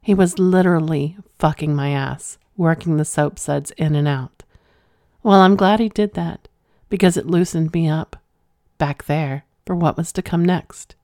He 0.00 0.14
was 0.14 0.38
literally 0.38 1.18
fucking 1.38 1.76
my 1.76 1.90
ass, 1.90 2.38
working 2.56 2.96
the 2.96 3.04
soap 3.04 3.38
suds 3.38 3.72
in 3.72 3.94
and 3.94 4.08
out. 4.08 4.42
Well, 5.22 5.42
I'm 5.42 5.54
glad 5.54 5.80
he 5.80 5.90
did 5.90 6.14
that 6.14 6.48
because 6.88 7.18
it 7.18 7.26
loosened 7.26 7.74
me 7.74 7.90
up 7.90 8.16
back 8.78 9.04
there 9.04 9.44
for 9.66 9.76
what 9.76 9.98
was 9.98 10.12
to 10.12 10.22
come 10.22 10.46
next. 10.46 10.94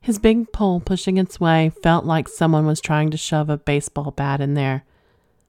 His 0.00 0.18
big 0.18 0.50
pole 0.50 0.80
pushing 0.80 1.18
its 1.18 1.38
way 1.38 1.70
felt 1.84 2.04
like 2.04 2.26
someone 2.26 2.66
was 2.66 2.80
trying 2.80 3.12
to 3.12 3.16
shove 3.16 3.48
a 3.48 3.56
baseball 3.56 4.10
bat 4.10 4.40
in 4.40 4.54
there. 4.54 4.82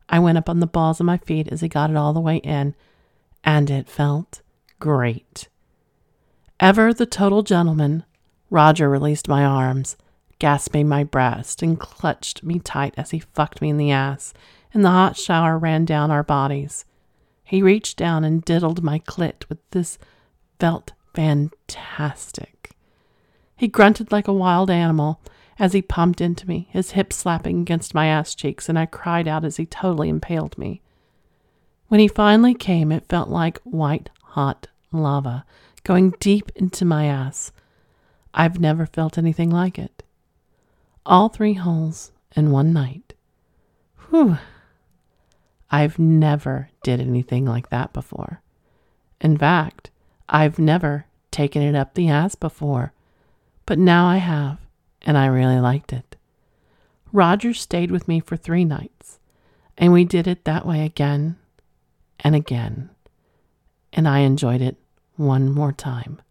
I 0.09 0.19
went 0.19 0.37
up 0.37 0.49
on 0.49 0.59
the 0.59 0.67
balls 0.67 0.99
of 0.99 1.05
my 1.05 1.17
feet 1.17 1.47
as 1.49 1.61
he 1.61 1.67
got 1.67 1.89
it 1.89 1.95
all 1.95 2.13
the 2.13 2.19
way 2.19 2.37
in, 2.37 2.75
and 3.43 3.69
it 3.69 3.87
felt 3.87 4.41
great. 4.79 5.47
Ever 6.59 6.93
the 6.93 7.05
total 7.05 7.43
gentleman, 7.43 8.03
Roger 8.49 8.89
released 8.89 9.27
my 9.27 9.45
arms, 9.45 9.95
gasping 10.39 10.89
my 10.89 11.03
breast, 11.03 11.61
and 11.61 11.79
clutched 11.79 12.43
me 12.43 12.59
tight 12.59 12.95
as 12.97 13.11
he 13.11 13.19
fucked 13.19 13.61
me 13.61 13.69
in 13.69 13.77
the 13.77 13.91
ass, 13.91 14.33
and 14.73 14.83
the 14.83 14.89
hot 14.89 15.15
shower 15.15 15.57
ran 15.57 15.85
down 15.85 16.11
our 16.11 16.23
bodies. 16.23 16.85
He 17.43 17.61
reached 17.61 17.97
down 17.97 18.23
and 18.23 18.43
diddled 18.43 18.83
my 18.83 18.99
clit 18.99 19.47
with 19.47 19.59
this 19.71 19.97
felt 20.59 20.93
fantastic. 21.13 22.71
He 23.55 23.67
grunted 23.67 24.11
like 24.11 24.27
a 24.27 24.33
wild 24.33 24.69
animal 24.69 25.21
as 25.59 25.73
he 25.73 25.81
pumped 25.81 26.21
into 26.21 26.47
me, 26.47 26.69
his 26.71 26.91
hips 26.91 27.17
slapping 27.17 27.61
against 27.61 27.93
my 27.93 28.07
ass 28.07 28.33
cheeks, 28.33 28.69
and 28.69 28.79
I 28.79 28.85
cried 28.85 29.27
out 29.27 29.43
as 29.43 29.57
he 29.57 29.65
totally 29.65 30.07
impaled 30.07 30.57
me. 30.57 30.81
When 31.89 31.99
he 31.99 32.07
finally 32.07 32.53
came, 32.53 32.91
it 32.91 33.09
felt 33.09 33.29
like 33.29 33.59
white 33.59 34.09
hot 34.23 34.67
lava 34.91 35.45
going 35.83 36.13
deep 36.19 36.51
into 36.55 36.85
my 36.85 37.05
ass. 37.05 37.51
I've 38.33 38.59
never 38.59 38.85
felt 38.85 39.17
anything 39.17 39.49
like 39.49 39.77
it. 39.77 40.03
All 41.05 41.29
three 41.29 41.55
holes 41.55 42.11
in 42.35 42.51
one 42.51 42.71
night. 42.71 43.13
Whew. 44.09 44.37
I've 45.71 45.99
never 45.99 46.69
did 46.83 46.99
anything 46.99 47.45
like 47.45 47.69
that 47.69 47.91
before. 47.91 48.41
In 49.19 49.37
fact, 49.37 49.89
I've 50.29 50.59
never 50.59 51.05
taken 51.31 51.61
it 51.61 51.75
up 51.75 51.93
the 51.93 52.09
ass 52.09 52.35
before, 52.35 52.93
but 53.65 53.77
now 53.77 54.07
I 54.07 54.17
have 54.17 54.59
and 55.01 55.17
I 55.17 55.27
really 55.27 55.59
liked 55.59 55.93
it. 55.93 56.15
Roger 57.11 57.53
stayed 57.53 57.91
with 57.91 58.07
me 58.07 58.19
for 58.19 58.37
three 58.37 58.65
nights, 58.65 59.19
and 59.77 59.91
we 59.91 60.05
did 60.05 60.27
it 60.27 60.45
that 60.45 60.65
way 60.65 60.85
again 60.85 61.37
and 62.19 62.35
again, 62.35 62.89
and 63.93 64.07
I 64.07 64.19
enjoyed 64.19 64.61
it 64.61 64.77
one 65.15 65.51
more 65.51 65.71
time. 65.71 66.21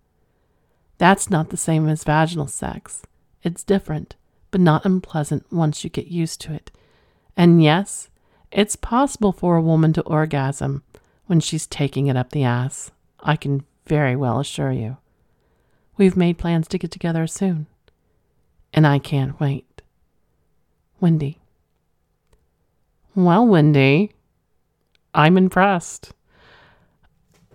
That's 0.99 1.31
not 1.31 1.51
the 1.51 1.57
same 1.57 1.89
as 1.89 2.05
vaginal 2.05 2.47
sex. 2.47 3.03
It's 3.43 3.65
different, 3.65 4.17
but 4.51 4.61
not 4.61 4.85
unpleasant 4.85 5.47
once 5.51 5.85
you 5.85 5.91
get 5.91 6.09
used 6.09 6.41
to 6.43 6.53
it. 6.53 6.71
And 7.37 7.63
yes, 7.63 8.09
it's 8.51 8.77
possible 8.77 9.33
for 9.33 9.57
a 9.57 9.63
woman 9.63 9.93
to 9.95 10.03
orgasm 10.03 10.83
when 11.27 11.41
she's 11.41 11.67
taking 11.67 12.07
it 12.07 12.17
up 12.17 12.31
the 12.31 12.45
ass. 12.45 12.91
I 13.21 13.37
can 13.37 13.65
very 13.87 14.17
well 14.17 14.41
assure 14.41 14.73
you. 14.73 14.97
We've 15.97 16.17
made 16.17 16.39
plans 16.39 16.69
to 16.69 16.79
get 16.79 16.91
together 16.91 17.27
soon 17.27 17.67
and 18.73 18.87
I 18.87 18.99
can't 18.99 19.39
wait. 19.41 19.83
Wendy. 21.01 21.39
Well, 23.15 23.47
Wendy, 23.47 24.13
I'm 25.15 25.37
impressed. 25.37 26.13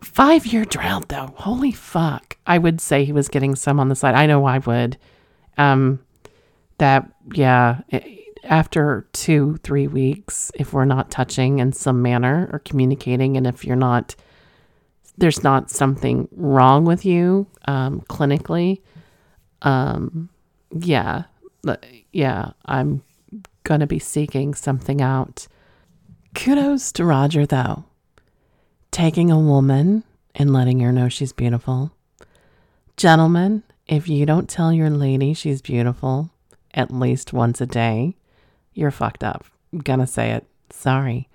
Five 0.01 0.45
year 0.45 0.65
drought, 0.65 1.07
though. 1.09 1.33
Holy 1.37 1.71
fuck. 1.71 2.37
I 2.45 2.57
would 2.57 2.81
say 2.81 3.05
he 3.05 3.13
was 3.13 3.29
getting 3.29 3.55
some 3.55 3.79
on 3.79 3.87
the 3.87 3.95
side. 3.95 4.15
I 4.15 4.25
know 4.25 4.45
I 4.45 4.57
would. 4.59 4.97
Um, 5.57 5.99
that, 6.79 7.09
yeah, 7.33 7.81
after 8.43 9.07
two, 9.13 9.57
three 9.63 9.87
weeks, 9.87 10.51
if 10.55 10.73
we're 10.73 10.85
not 10.85 11.09
touching 11.09 11.59
in 11.59 11.71
some 11.71 12.01
manner 12.01 12.49
or 12.51 12.59
communicating, 12.59 13.37
and 13.37 13.47
if 13.47 13.63
you're 13.63 13.75
not, 13.75 14.15
there's 15.17 15.43
not 15.43 15.69
something 15.69 16.27
wrong 16.31 16.83
with 16.83 17.05
you 17.05 17.47
um, 17.65 18.01
clinically, 18.09 18.81
um, 19.61 20.29
yeah, 20.79 21.23
yeah, 22.11 22.51
I'm 22.65 23.03
going 23.63 23.79
to 23.79 23.87
be 23.87 23.99
seeking 23.99 24.53
something 24.53 25.01
out. 25.01 25.47
Kudos 26.35 26.91
to 26.93 27.05
Roger, 27.05 27.45
though. 27.45 27.85
Taking 28.91 29.31
a 29.31 29.39
woman 29.39 30.03
and 30.35 30.53
letting 30.53 30.79
her 30.79 30.91
know 30.91 31.09
she's 31.09 31.33
beautiful. 31.33 31.91
Gentlemen, 32.97 33.63
if 33.87 34.07
you 34.07 34.25
don't 34.25 34.49
tell 34.49 34.71
your 34.71 34.89
lady 34.89 35.33
she's 35.33 35.61
beautiful 35.61 36.31
at 36.73 36.91
least 36.91 37.33
once 37.33 37.61
a 37.61 37.65
day, 37.65 38.15
you're 38.73 38.91
fucked 38.91 39.23
up. 39.23 39.45
I'm 39.71 39.79
gonna 39.79 40.07
say 40.07 40.31
it. 40.31 40.45
Sorry. 40.69 41.27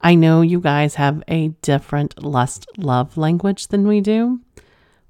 I 0.00 0.14
know 0.14 0.40
you 0.40 0.60
guys 0.60 0.94
have 0.94 1.22
a 1.28 1.48
different 1.62 2.22
lust 2.22 2.66
love 2.76 3.16
language 3.16 3.68
than 3.68 3.86
we 3.86 4.00
do, 4.00 4.40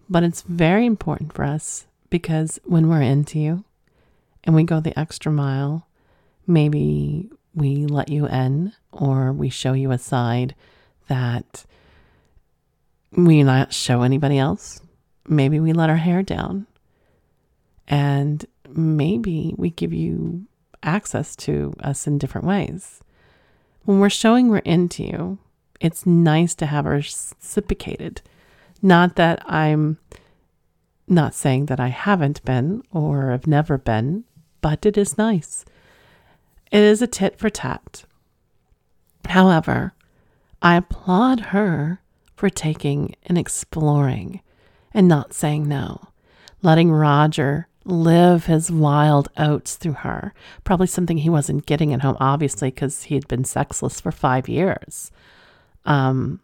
but 0.08 0.22
it's 0.22 0.42
very 0.42 0.86
important 0.86 1.32
for 1.32 1.44
us 1.44 1.86
because 2.10 2.60
when 2.64 2.88
we're 2.88 3.00
into 3.00 3.38
you 3.38 3.64
and 4.44 4.54
we 4.54 4.64
go 4.64 4.80
the 4.80 4.98
extra 4.98 5.32
mile, 5.32 5.86
maybe 6.46 7.30
we 7.54 7.86
let 7.86 8.08
you 8.08 8.26
in 8.26 8.72
or 8.92 9.32
we 9.32 9.48
show 9.48 9.72
you 9.72 9.90
a 9.90 9.98
side 9.98 10.54
that 11.08 11.64
we 13.12 13.42
not 13.42 13.72
show 13.72 14.02
anybody 14.02 14.38
else. 14.38 14.80
Maybe 15.26 15.60
we 15.60 15.72
let 15.72 15.90
our 15.90 15.96
hair 15.96 16.22
down. 16.22 16.66
And 17.88 18.44
maybe 18.68 19.54
we 19.56 19.70
give 19.70 19.92
you 19.92 20.46
access 20.82 21.34
to 21.36 21.74
us 21.80 22.06
in 22.06 22.18
different 22.18 22.46
ways. 22.46 23.00
When 23.84 23.98
we're 23.98 24.10
showing 24.10 24.48
we're 24.48 24.58
into 24.58 25.02
you, 25.02 25.38
it's 25.80 26.06
nice 26.06 26.54
to 26.56 26.66
have 26.66 26.84
reciprocated. 26.84 28.22
Not 28.82 29.16
that 29.16 29.42
I'm 29.50 29.98
not 31.10 31.34
saying 31.34 31.66
that 31.66 31.80
I 31.80 31.88
haven't 31.88 32.44
been 32.44 32.82
or 32.92 33.30
have 33.30 33.46
never 33.46 33.76
been, 33.76 34.24
but 34.60 34.86
it 34.86 34.96
is 34.96 35.18
nice. 35.18 35.64
It 36.70 36.82
is 36.82 37.02
a 37.02 37.06
tit 37.06 37.38
for 37.38 37.50
tat. 37.50 38.04
However, 39.28 39.92
I 40.62 40.76
applaud 40.76 41.40
her 41.40 42.00
for 42.34 42.48
taking 42.48 43.14
and 43.24 43.36
exploring 43.36 44.40
and 44.92 45.08
not 45.08 45.32
saying 45.32 45.68
no, 45.68 46.08
letting 46.62 46.90
Roger 46.90 47.68
live 47.84 48.46
his 48.46 48.70
wild 48.70 49.28
oats 49.36 49.76
through 49.76 49.92
her. 49.92 50.34
Probably 50.64 50.86
something 50.86 51.18
he 51.18 51.30
wasn't 51.30 51.66
getting 51.66 51.92
at 51.92 52.02
home, 52.02 52.16
obviously, 52.20 52.70
because 52.70 53.04
he 53.04 53.14
had 53.14 53.26
been 53.28 53.44
sexless 53.44 54.00
for 54.00 54.12
five 54.12 54.48
years. 54.48 55.10
Um, 55.84 56.40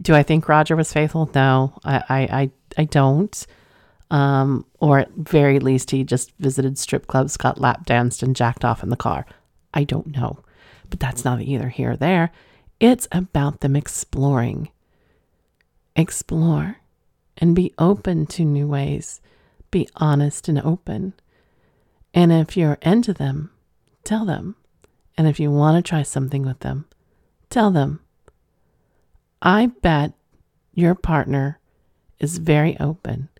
do 0.00 0.14
I 0.14 0.22
think 0.22 0.48
Roger 0.48 0.76
was 0.76 0.92
faithful? 0.92 1.30
No, 1.34 1.78
I, 1.84 1.96
I, 2.08 2.20
I, 2.20 2.50
I 2.78 2.84
don't. 2.84 3.46
Um, 4.12 4.66
or 4.78 4.98
at 4.98 5.10
very 5.12 5.58
least, 5.58 5.90
he 5.90 6.04
just 6.04 6.32
visited 6.38 6.76
strip 6.78 7.06
clubs, 7.06 7.38
got 7.38 7.58
lap 7.58 7.86
danced, 7.86 8.22
and 8.22 8.36
jacked 8.36 8.62
off 8.62 8.82
in 8.82 8.90
the 8.90 8.96
car. 8.96 9.24
I 9.72 9.84
don't 9.84 10.08
know. 10.08 10.38
But 10.90 11.00
that's 11.00 11.24
not 11.24 11.40
either 11.40 11.70
here 11.70 11.92
or 11.92 11.96
there. 11.96 12.30
It's 12.78 13.08
about 13.10 13.60
them 13.60 13.74
exploring. 13.74 14.68
Explore 15.96 16.76
and 17.38 17.56
be 17.56 17.72
open 17.78 18.26
to 18.26 18.44
new 18.44 18.68
ways. 18.68 19.22
Be 19.70 19.88
honest 19.96 20.46
and 20.46 20.60
open. 20.60 21.14
And 22.12 22.30
if 22.30 22.54
you're 22.54 22.78
into 22.82 23.14
them, 23.14 23.50
tell 24.04 24.26
them. 24.26 24.56
And 25.16 25.26
if 25.26 25.40
you 25.40 25.50
want 25.50 25.82
to 25.82 25.88
try 25.88 26.02
something 26.02 26.44
with 26.44 26.60
them, 26.60 26.84
tell 27.48 27.70
them. 27.70 28.00
I 29.40 29.66
bet 29.80 30.12
your 30.74 30.94
partner 30.94 31.58
is 32.18 32.36
very 32.36 32.78
open 32.78 33.30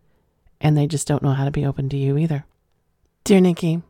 and 0.62 0.76
they 0.76 0.86
just 0.86 1.06
don't 1.06 1.22
know 1.22 1.32
how 1.32 1.44
to 1.44 1.50
be 1.50 1.66
open 1.66 1.88
to 1.90 1.96
you 1.96 2.16
either. 2.16 2.46
Dear 3.24 3.40
Nikki, 3.40 3.82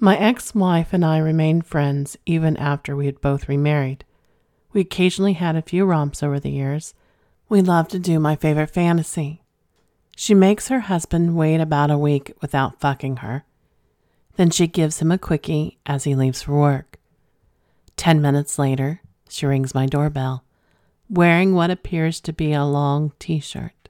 my 0.00 0.18
ex 0.18 0.54
wife 0.54 0.92
and 0.92 1.04
I 1.04 1.18
remained 1.18 1.66
friends 1.66 2.16
even 2.26 2.56
after 2.56 2.96
we 2.96 3.06
had 3.06 3.20
both 3.20 3.48
remarried. 3.48 4.04
We 4.72 4.80
occasionally 4.80 5.34
had 5.34 5.54
a 5.54 5.62
few 5.62 5.84
romps 5.84 6.22
over 6.22 6.40
the 6.40 6.50
years. 6.50 6.94
We 7.48 7.60
loved 7.60 7.90
to 7.92 7.98
do 7.98 8.18
my 8.18 8.34
favorite 8.34 8.70
fantasy. 8.70 9.42
She 10.16 10.34
makes 10.34 10.68
her 10.68 10.80
husband 10.80 11.36
wait 11.36 11.60
about 11.60 11.90
a 11.90 11.98
week 11.98 12.32
without 12.40 12.80
fucking 12.80 13.18
her. 13.18 13.44
Then 14.36 14.50
she 14.50 14.66
gives 14.66 15.00
him 15.00 15.12
a 15.12 15.18
quickie 15.18 15.78
as 15.84 16.04
he 16.04 16.14
leaves 16.14 16.42
for 16.42 16.58
work. 16.58 16.98
Ten 17.96 18.22
minutes 18.22 18.58
later, 18.58 19.02
she 19.28 19.46
rings 19.46 19.74
my 19.74 19.86
doorbell, 19.86 20.42
wearing 21.08 21.54
what 21.54 21.70
appears 21.70 22.20
to 22.22 22.32
be 22.32 22.52
a 22.52 22.64
long 22.64 23.12
t 23.18 23.40
shirt. 23.40 23.81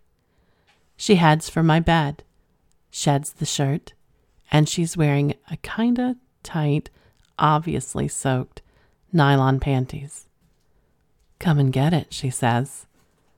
She 1.02 1.16
heads 1.16 1.48
for 1.50 1.64
my 1.64 1.80
bed, 1.80 2.22
sheds 2.88 3.32
the 3.32 3.44
shirt, 3.44 3.92
and 4.52 4.68
she's 4.68 4.96
wearing 4.96 5.34
a 5.50 5.56
kinda 5.56 6.14
tight, 6.44 6.90
obviously 7.40 8.06
soaked, 8.06 8.62
nylon 9.12 9.58
panties. 9.58 10.28
Come 11.40 11.58
and 11.58 11.72
get 11.72 11.92
it, 11.92 12.14
she 12.14 12.30
says, 12.30 12.86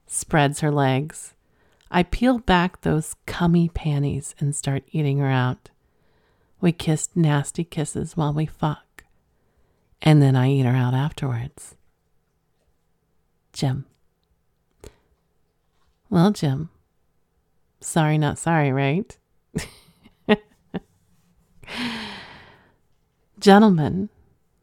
spreads 0.07 0.61
her 0.61 0.71
legs. 0.71 1.33
I 1.91 2.03
peel 2.03 2.39
back 2.39 2.83
those 2.83 3.17
cummy 3.25 3.71
panties 3.71 4.35
and 4.39 4.55
start 4.55 4.85
eating 4.93 5.17
her 5.17 5.31
out. 5.31 5.71
We 6.61 6.71
kissed 6.71 7.17
nasty 7.17 7.65
kisses 7.65 8.15
while 8.15 8.35
we 8.35 8.45
fuck, 8.45 9.05
and 10.03 10.21
then 10.21 10.37
I 10.37 10.51
eat 10.51 10.67
her 10.67 10.77
out 10.77 10.93
afterwards. 10.93 11.77
Jim. 13.55 13.87
Well, 16.11 16.31
Jim, 16.31 16.69
Sorry, 17.85 18.17
not 18.17 18.39
sorry, 18.39 18.73
right? 18.73 19.17
Gentlemen, 23.39 24.09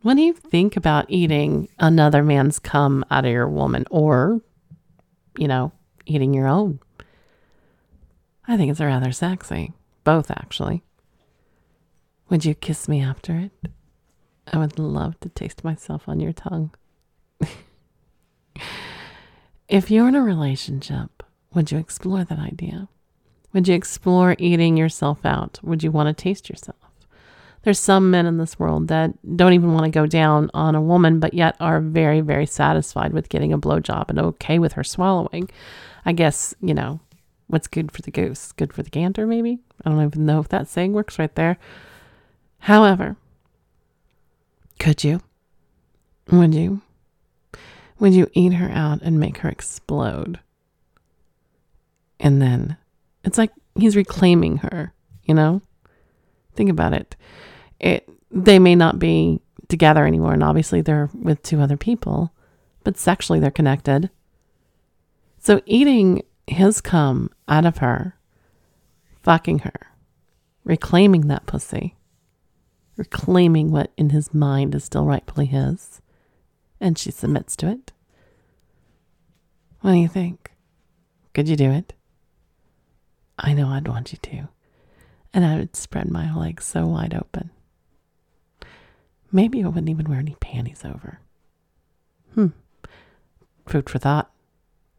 do 0.03 0.19
you 0.19 0.33
think 0.33 0.75
about 0.75 1.05
eating 1.07 1.69
another 1.77 2.23
man's 2.23 2.57
cum 2.57 3.05
out 3.11 3.25
of 3.25 3.31
your 3.31 3.47
woman 3.47 3.85
or, 3.91 4.41
you 5.37 5.47
know, 5.47 5.71
eating 6.07 6.33
your 6.33 6.47
own? 6.47 6.79
I 8.47 8.57
think 8.57 8.71
it's 8.71 8.81
rather 8.81 9.11
sexy. 9.11 9.71
Both, 10.03 10.31
actually. 10.31 10.81
Would 12.29 12.43
you 12.43 12.55
kiss 12.55 12.89
me 12.89 13.03
after 13.03 13.37
it? 13.37 13.51
I 14.51 14.57
would 14.57 14.79
love 14.79 15.19
to 15.19 15.29
taste 15.29 15.63
myself 15.63 16.09
on 16.09 16.19
your 16.19 16.33
tongue. 16.33 16.73
if 19.67 19.91
you're 19.91 20.07
in 20.07 20.15
a 20.15 20.23
relationship, 20.23 21.21
would 21.53 21.71
you 21.71 21.77
explore 21.77 22.23
that 22.23 22.39
idea? 22.39 22.89
Would 23.53 23.67
you 23.67 23.75
explore 23.75 24.35
eating 24.39 24.77
yourself 24.77 25.25
out? 25.25 25.59
Would 25.61 25.83
you 25.83 25.91
want 25.91 26.07
to 26.15 26.23
taste 26.23 26.49
yourself? 26.49 26.77
There's 27.63 27.79
some 27.79 28.09
men 28.09 28.25
in 28.25 28.37
this 28.37 28.57
world 28.57 28.87
that 28.87 29.13
don't 29.37 29.53
even 29.53 29.73
want 29.73 29.85
to 29.85 29.91
go 29.91 30.07
down 30.07 30.49
on 30.53 30.73
a 30.73 30.81
woman, 30.81 31.19
but 31.19 31.33
yet 31.33 31.55
are 31.59 31.79
very, 31.79 32.21
very 32.21 32.47
satisfied 32.47 33.13
with 33.13 33.29
getting 33.29 33.53
a 33.53 33.59
blowjob 33.59 34.09
and 34.09 34.19
okay 34.19 34.57
with 34.57 34.73
her 34.73 34.83
swallowing. 34.83 35.49
I 36.03 36.13
guess, 36.13 36.55
you 36.59 36.73
know, 36.73 37.01
what's 37.47 37.67
good 37.67 37.91
for 37.91 38.01
the 38.01 38.09
goose? 38.09 38.51
Good 38.53 38.73
for 38.73 38.81
the 38.81 38.89
gander, 38.89 39.27
maybe? 39.27 39.59
I 39.85 39.89
don't 39.89 40.03
even 40.03 40.25
know 40.25 40.39
if 40.39 40.49
that 40.49 40.67
saying 40.67 40.93
works 40.93 41.19
right 41.19 41.33
there. 41.35 41.57
However, 42.59 43.15
could 44.79 45.03
you? 45.03 45.21
Would 46.31 46.55
you? 46.55 46.81
Would 47.99 48.15
you 48.15 48.27
eat 48.33 48.53
her 48.53 48.69
out 48.69 49.01
and 49.03 49.19
make 49.19 49.39
her 49.39 49.49
explode? 49.49 50.39
And 52.19 52.41
then 52.41 52.77
it's 53.23 53.37
like 53.37 53.51
he's 53.75 53.95
reclaiming 53.95 54.57
her, 54.57 54.93
you 55.23 55.33
know? 55.33 55.61
Think 56.55 56.69
about 56.69 56.93
it. 56.93 57.15
It 57.79 58.09
they 58.29 58.59
may 58.59 58.75
not 58.75 58.99
be 58.99 59.41
together 59.67 60.05
anymore 60.05 60.33
and 60.33 60.43
obviously 60.43 60.81
they're 60.81 61.09
with 61.13 61.41
two 61.43 61.59
other 61.61 61.77
people, 61.77 62.33
but 62.83 62.97
sexually 62.97 63.39
they're 63.39 63.51
connected. 63.51 64.09
So 65.39 65.61
eating 65.65 66.23
his 66.47 66.81
cum 66.81 67.29
out 67.47 67.65
of 67.65 67.77
her, 67.77 68.17
fucking 69.23 69.59
her, 69.59 69.91
reclaiming 70.63 71.27
that 71.27 71.45
pussy, 71.45 71.95
reclaiming 72.97 73.71
what 73.71 73.91
in 73.97 74.09
his 74.09 74.33
mind 74.33 74.75
is 74.75 74.83
still 74.83 75.05
rightfully 75.05 75.47
his, 75.47 76.01
and 76.79 76.97
she 76.97 77.11
submits 77.11 77.55
to 77.57 77.69
it. 77.69 77.91
What 79.81 79.91
do 79.91 79.97
you 79.97 80.07
think? 80.07 80.51
Could 81.33 81.49
you 81.49 81.55
do 81.55 81.71
it? 81.71 81.93
I 83.41 83.53
know 83.53 83.69
I'd 83.69 83.87
want 83.87 84.11
you 84.13 84.19
to. 84.21 84.47
And 85.33 85.43
I 85.43 85.57
would 85.57 85.75
spread 85.75 86.09
my 86.09 86.33
legs 86.33 86.65
so 86.65 86.85
wide 86.85 87.13
open. 87.13 87.49
Maybe 89.31 89.63
I 89.63 89.67
wouldn't 89.67 89.89
even 89.89 90.09
wear 90.09 90.19
any 90.19 90.35
panties 90.39 90.85
over. 90.85 91.19
Hmm. 92.35 92.47
Food 93.65 93.89
for 93.89 93.97
thought. 93.97 94.31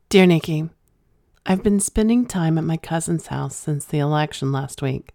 Dear 0.09 0.27
Nikki, 0.27 0.69
I've 1.47 1.63
been 1.63 1.81
spending 1.81 2.27
time 2.27 2.59
at 2.59 2.65
my 2.65 2.77
cousin's 2.77 3.29
house 3.29 3.57
since 3.57 3.85
the 3.85 3.99
election 3.99 4.53
last 4.53 4.83
week. 4.83 5.15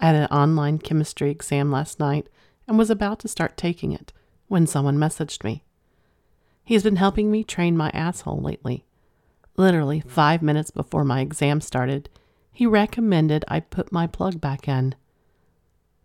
I 0.00 0.06
had 0.06 0.14
an 0.14 0.26
online 0.26 0.78
chemistry 0.78 1.30
exam 1.30 1.70
last 1.70 2.00
night 2.00 2.28
and 2.66 2.76
was 2.76 2.90
about 2.90 3.20
to 3.20 3.28
start 3.28 3.56
taking 3.56 3.92
it 3.92 4.12
when 4.48 4.66
someone 4.66 4.98
messaged 4.98 5.44
me. 5.44 5.64
He's 6.64 6.82
been 6.82 6.96
helping 6.96 7.30
me 7.30 7.44
train 7.44 7.76
my 7.76 7.90
asshole 7.90 8.40
lately. 8.40 8.84
Literally 9.56 10.00
five 10.00 10.42
minutes 10.42 10.70
before 10.70 11.04
my 11.04 11.20
exam 11.20 11.60
started, 11.60 12.08
he 12.56 12.66
recommended 12.66 13.44
I 13.48 13.60
put 13.60 13.92
my 13.92 14.06
plug 14.06 14.40
back 14.40 14.66
in. 14.66 14.94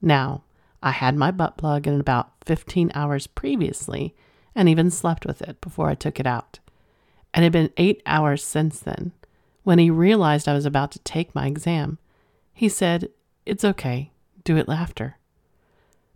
Now, 0.02 0.44
I 0.84 0.92
had 0.92 1.16
my 1.16 1.32
butt 1.32 1.56
plug 1.56 1.88
in 1.88 1.98
about 1.98 2.34
15 2.44 2.92
hours 2.94 3.26
previously 3.26 4.14
and 4.54 4.68
even 4.68 4.92
slept 4.92 5.26
with 5.26 5.42
it 5.42 5.62
before 5.62 5.88
I 5.88 5.96
took 5.96 6.20
it 6.20 6.28
out. 6.28 6.60
It 7.34 7.44
had 7.44 7.54
been 7.54 7.72
eight 7.78 8.02
hours 8.06 8.44
since 8.44 8.82
then. 8.82 9.14
When 9.64 9.80
he 9.80 9.90
realized 9.90 10.50
I 10.50 10.54
was 10.54 10.66
about 10.66 10.92
to 10.92 11.00
take 11.00 11.34
my 11.34 11.48
exam, 11.48 12.00
he 12.54 12.68
said, 12.68 13.08
It's 13.46 13.64
okay, 13.64 14.12
do 14.44 14.58
it 14.58 14.68
after. 14.68 15.16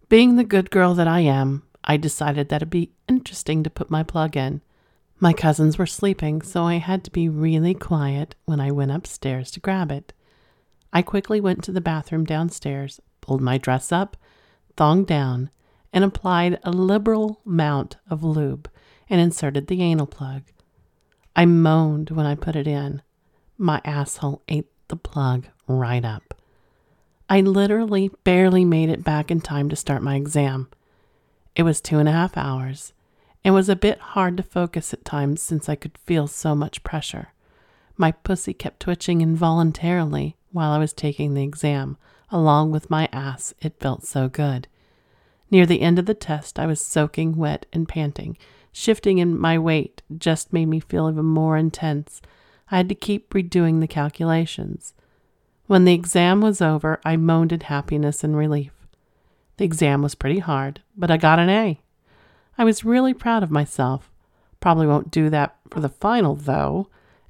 Being 0.10 0.36
the 0.36 0.44
good 0.44 0.70
girl 0.70 0.94
that 0.96 1.08
I 1.08 1.22
am, 1.22 1.64
I 1.86 1.96
decided 1.96 2.50
that 2.50 2.58
it'd 2.58 2.70
be 2.70 2.92
interesting 3.08 3.64
to 3.64 3.70
put 3.70 3.90
my 3.90 4.04
plug 4.04 4.36
in. 4.36 4.60
My 5.18 5.32
cousins 5.32 5.78
were 5.78 5.86
sleeping, 5.86 6.42
so 6.42 6.64
I 6.64 6.74
had 6.74 7.06
to 7.06 7.12
be 7.12 7.30
really 7.30 7.74
quiet 7.74 8.36
when 8.44 8.60
I 8.60 8.72
went 8.72 8.92
upstairs 8.92 9.50
to 9.52 9.62
grab 9.62 9.94
it. 9.94 10.12
I 10.96 11.02
quickly 11.02 11.42
went 11.42 11.62
to 11.66 11.74
the 11.74 11.82
bathroom 11.82 12.24
downstairs, 12.24 13.02
pulled 13.20 13.42
my 13.42 13.58
dress 13.58 13.92
up, 13.92 14.16
thonged 14.78 15.08
down, 15.08 15.50
and 15.92 16.06
applied 16.06 16.58
a 16.64 16.72
liberal 16.72 17.42
amount 17.46 17.98
of 18.10 18.24
lube 18.24 18.70
and 19.10 19.20
inserted 19.20 19.68
the 19.68 19.84
anal 19.84 20.08
plug. 20.08 20.44
I 21.36 21.48
moaned 21.48 22.12
when 22.12 22.26
I 22.26 22.36
put 22.36 22.56
it 22.56 22.66
in. 22.66 23.02
My 23.58 23.82
asshole 23.84 24.42
ate 24.48 24.70
the 24.88 24.96
plug 24.96 25.48
right 25.68 26.06
up. 26.06 26.34
I 27.30 27.42
literally 27.42 28.10
barely 28.24 28.64
made 28.64 28.88
it 28.88 29.04
back 29.04 29.30
in 29.30 29.42
time 29.42 29.68
to 29.68 29.76
start 29.76 30.02
my 30.02 30.16
exam. 30.16 30.70
It 31.58 31.64
was 31.64 31.82
two 31.82 32.00
and 32.00 32.08
a 32.08 32.14
half 32.14 32.38
hours 32.38 32.94
and 33.44 33.54
was 33.54 33.68
a 33.68 33.76
bit 33.76 34.00
hard 34.00 34.38
to 34.38 34.44
focus 34.44 34.94
at 34.94 35.04
times 35.04 35.42
since 35.42 35.68
I 35.68 35.76
could 35.76 35.98
feel 35.98 36.28
so 36.28 36.56
much 36.56 36.84
pressure. 36.84 37.34
My 37.98 38.14
pussy 38.14 38.54
kept 38.54 38.80
twitching 38.80 39.20
involuntarily 39.20 40.38
while 40.56 40.72
I 40.72 40.80
was 40.80 40.94
taking 40.94 41.34
the 41.34 41.44
exam, 41.44 41.98
along 42.32 42.72
with 42.72 42.90
my 42.90 43.08
ass. 43.12 43.54
It 43.62 43.80
felt 43.80 44.06
so 44.06 44.30
good. 44.30 44.68
Near 45.52 45.66
the 45.66 45.82
end 45.82 46.00
of 46.00 46.08
the 46.08 46.14
test, 46.14 46.58
I 46.58 46.66
was 46.66 46.82
soaking 46.82 47.36
wet 47.36 47.66
and 47.72 47.88
panting. 47.88 48.38
Shifting 48.72 49.20
in 49.20 49.40
my 49.40 49.60
weight 49.60 50.02
just 50.18 50.52
made 50.52 50.68
me 50.68 50.80
feel 50.80 51.10
even 51.10 51.26
more 51.26 51.56
intense. 51.58 52.22
I 52.72 52.78
had 52.78 52.90
to 52.90 52.96
keep 52.96 53.34
redoing 53.34 53.80
the 53.80 53.88
calculations. 53.88 54.94
When 55.68 55.86
the 55.86 55.94
exam 55.94 56.42
was 56.42 56.62
over, 56.62 57.00
I 57.04 57.18
moaned 57.18 57.52
in 57.52 57.62
happiness 57.62 58.24
and 58.24 58.36
relief. 58.36 58.72
The 59.58 59.66
exam 59.66 60.02
was 60.02 60.16
pretty 60.16 60.40
hard, 60.40 60.82
but 60.98 61.12
I 61.12 61.18
got 61.18 61.40
an 61.40 61.50
A. 61.50 61.80
I 62.58 62.64
was 62.64 62.86
really 62.86 63.14
proud 63.14 63.44
of 63.44 63.52
myself. 63.52 64.12
Probably 64.60 64.88
won't 64.88 65.12
do 65.12 65.30
that 65.30 65.58
for 65.70 65.80
the 65.80 65.90
final, 65.90 66.36
though. 66.36 66.88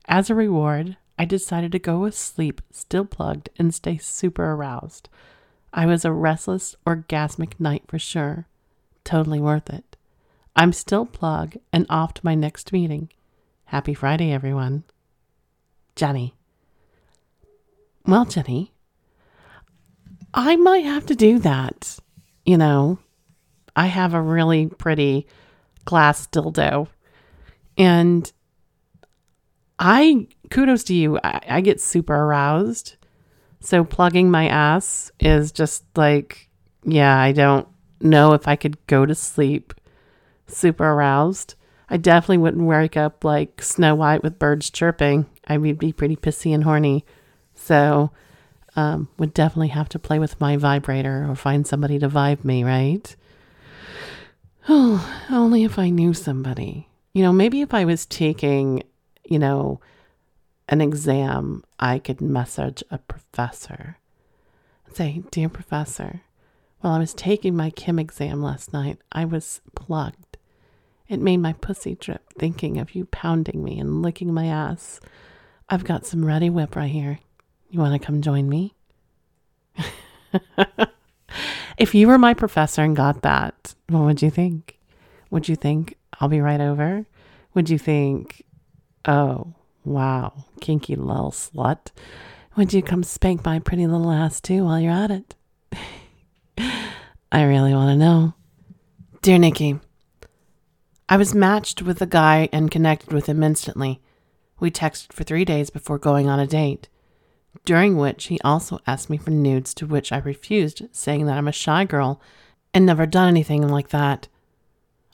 As 0.07 0.29
a 0.29 0.35
reward, 0.35 0.97
I 1.17 1.25
decided 1.25 1.71
to 1.71 1.79
go 1.79 1.99
with 1.99 2.15
sleep 2.15 2.61
still 2.71 3.05
plugged 3.05 3.49
and 3.57 3.73
stay 3.73 3.97
super 3.97 4.51
aroused. 4.51 5.09
I 5.73 5.85
was 5.85 6.05
a 6.05 6.11
restless, 6.11 6.75
orgasmic 6.85 7.59
night 7.59 7.83
for 7.87 7.99
sure. 7.99 8.47
Totally 9.03 9.39
worth 9.39 9.69
it. 9.69 9.97
I'm 10.55 10.73
still 10.73 11.05
plugged 11.05 11.57
and 11.73 11.85
off 11.89 12.13
to 12.15 12.25
my 12.25 12.35
next 12.35 12.71
meeting. 12.71 13.09
Happy 13.65 13.93
Friday, 13.93 14.31
everyone. 14.31 14.83
Jenny. 15.95 16.33
Well, 18.05 18.25
Jenny, 18.25 18.71
I 20.33 20.55
might 20.55 20.85
have 20.85 21.05
to 21.07 21.15
do 21.15 21.39
that. 21.39 21.97
You 22.45 22.57
know, 22.57 22.99
I 23.75 23.87
have 23.87 24.13
a 24.13 24.21
really 24.21 24.67
pretty 24.67 25.27
glass 25.85 26.27
dildo. 26.27 26.87
And 27.77 28.31
I 29.79 30.27
kudos 30.49 30.83
to 30.85 30.93
you. 30.93 31.19
I, 31.23 31.41
I 31.47 31.61
get 31.61 31.81
super 31.81 32.15
aroused. 32.15 32.95
So 33.59 33.83
plugging 33.83 34.29
my 34.29 34.47
ass 34.47 35.11
is 35.19 35.51
just 35.51 35.83
like, 35.95 36.49
yeah, 36.83 37.17
I 37.17 37.31
don't 37.31 37.67
know 37.99 38.33
if 38.33 38.47
I 38.47 38.55
could 38.55 38.85
go 38.87 39.05
to 39.05 39.15
sleep 39.15 39.73
super 40.47 40.85
aroused. 40.85 41.55
I 41.89 41.97
definitely 41.97 42.39
wouldn't 42.39 42.65
wake 42.65 42.97
up 42.97 43.23
like 43.23 43.61
Snow 43.61 43.95
White 43.95 44.23
with 44.23 44.39
birds 44.39 44.69
chirping. 44.69 45.25
I 45.47 45.57
would 45.57 45.79
be 45.79 45.93
pretty 45.93 46.15
pissy 46.15 46.53
and 46.53 46.63
horny. 46.63 47.05
So, 47.53 48.11
um, 48.75 49.07
would 49.17 49.33
definitely 49.33 49.69
have 49.69 49.89
to 49.89 49.99
play 49.99 50.19
with 50.19 50.39
my 50.41 50.57
vibrator 50.57 51.27
or 51.29 51.35
find 51.35 51.65
somebody 51.65 51.99
to 51.99 52.09
vibe 52.09 52.43
me, 52.43 52.63
right? 52.63 53.15
Oh, 54.67 55.25
only 55.31 55.63
if 55.63 55.79
I 55.79 55.89
knew 55.89 56.13
somebody. 56.13 56.89
You 57.13 57.23
know, 57.23 57.31
maybe 57.31 57.61
if 57.61 57.73
I 57.73 57.85
was 57.85 58.05
taking, 58.05 58.83
you 59.25 59.39
know, 59.39 59.79
an 60.67 60.81
exam, 60.81 61.63
I 61.79 61.99
could 61.99 62.21
message 62.21 62.83
a 62.89 62.97
professor 62.97 63.97
and 64.85 64.95
say, 64.95 65.23
Dear 65.31 65.49
professor, 65.49 66.21
while 66.81 66.93
I 66.93 66.99
was 66.99 67.13
taking 67.13 67.55
my 67.55 67.69
chem 67.69 67.99
exam 67.99 68.41
last 68.41 68.73
night, 68.73 68.99
I 69.11 69.25
was 69.25 69.61
plugged. 69.75 70.37
It 71.07 71.19
made 71.19 71.37
my 71.37 71.53
pussy 71.53 71.95
drip 71.95 72.33
thinking 72.37 72.79
of 72.79 72.95
you 72.95 73.05
pounding 73.05 73.63
me 73.63 73.79
and 73.79 74.01
licking 74.01 74.33
my 74.33 74.47
ass. 74.47 74.99
I've 75.69 75.83
got 75.83 76.05
some 76.05 76.21
Reddi-wip 76.21 76.75
right 76.75 76.89
here. 76.89 77.19
You 77.69 77.79
want 77.79 77.99
to 77.99 78.05
come 78.05 78.21
join 78.21 78.49
me? 78.49 78.73
if 81.77 81.93
you 81.93 82.07
were 82.07 82.17
my 82.17 82.33
professor 82.33 82.81
and 82.81 82.95
got 82.95 83.21
that, 83.21 83.75
what 83.89 84.03
would 84.03 84.21
you 84.21 84.29
think? 84.29 84.79
Would 85.29 85.47
you 85.47 85.55
think 85.55 85.97
I'll 86.19 86.29
be 86.29 86.41
right 86.41 86.61
over? 86.61 87.05
Would 87.53 87.69
you 87.69 87.77
think, 87.77 88.44
oh, 89.05 89.53
Wow, 89.85 90.45
kinky 90.61 90.95
little 90.95 91.31
slut. 91.31 91.91
Would 92.57 92.73
you 92.73 92.81
come 92.81 93.03
spank 93.03 93.45
my 93.45 93.59
pretty 93.59 93.85
little 93.85 94.11
ass 94.11 94.41
too 94.41 94.65
while 94.65 94.79
you're 94.79 94.91
at 94.91 95.11
it? 95.11 95.35
I 97.31 97.43
really 97.43 97.73
want 97.75 97.91
to 97.91 97.95
know. 97.95 98.33
Dear 99.21 99.37
Nikki, 99.37 99.79
I 101.07 101.17
was 101.17 101.35
matched 101.35 101.83
with 101.83 102.01
a 102.01 102.07
guy 102.07 102.49
and 102.51 102.71
connected 102.71 103.13
with 103.13 103.27
him 103.27 103.43
instantly. 103.43 104.01
We 104.59 104.71
texted 104.71 105.13
for 105.13 105.23
three 105.23 105.45
days 105.45 105.69
before 105.69 105.99
going 105.99 106.27
on 106.27 106.39
a 106.39 106.47
date, 106.47 106.89
during 107.63 107.97
which 107.97 108.25
he 108.25 108.39
also 108.43 108.79
asked 108.87 109.09
me 109.11 109.17
for 109.17 109.29
nudes, 109.29 109.75
to 109.75 109.85
which 109.85 110.11
I 110.11 110.17
refused, 110.17 110.81
saying 110.91 111.27
that 111.27 111.37
I'm 111.37 111.47
a 111.47 111.51
shy 111.51 111.85
girl 111.85 112.19
and 112.73 112.87
never 112.87 113.05
done 113.05 113.27
anything 113.27 113.67
like 113.67 113.89
that. 113.89 114.29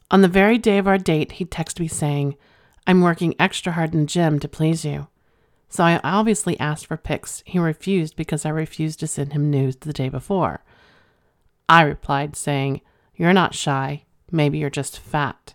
On 0.10 0.21
the 0.21 0.30
very 0.30 0.58
day 0.58 0.77
of 0.77 0.88
our 0.88 0.97
date, 0.97 1.34
he 1.34 1.45
texted 1.45 1.82
me 1.82 1.89
saying, 1.89 2.38
I'm 2.87 3.01
working 3.01 3.35
extra 3.39 3.73
hard 3.73 3.93
in 3.93 4.01
the 4.01 4.05
gym 4.05 4.39
to 4.39 4.47
please 4.47 4.83
you. 4.83 5.07
So 5.69 5.83
I 5.83 6.01
obviously 6.03 6.59
asked 6.59 6.87
for 6.87 6.97
pics. 6.97 7.43
He 7.45 7.57
refused 7.57 8.15
because 8.15 8.45
I 8.45 8.49
refused 8.49 8.99
to 8.99 9.07
send 9.07 9.33
him 9.33 9.49
nudes 9.49 9.77
the 9.77 9.93
day 9.93 10.09
before. 10.09 10.63
I 11.69 11.83
replied, 11.83 12.35
saying, 12.35 12.81
You're 13.15 13.31
not 13.31 13.55
shy. 13.55 14.03
Maybe 14.31 14.57
you're 14.57 14.69
just 14.69 14.99
fat. 14.99 15.53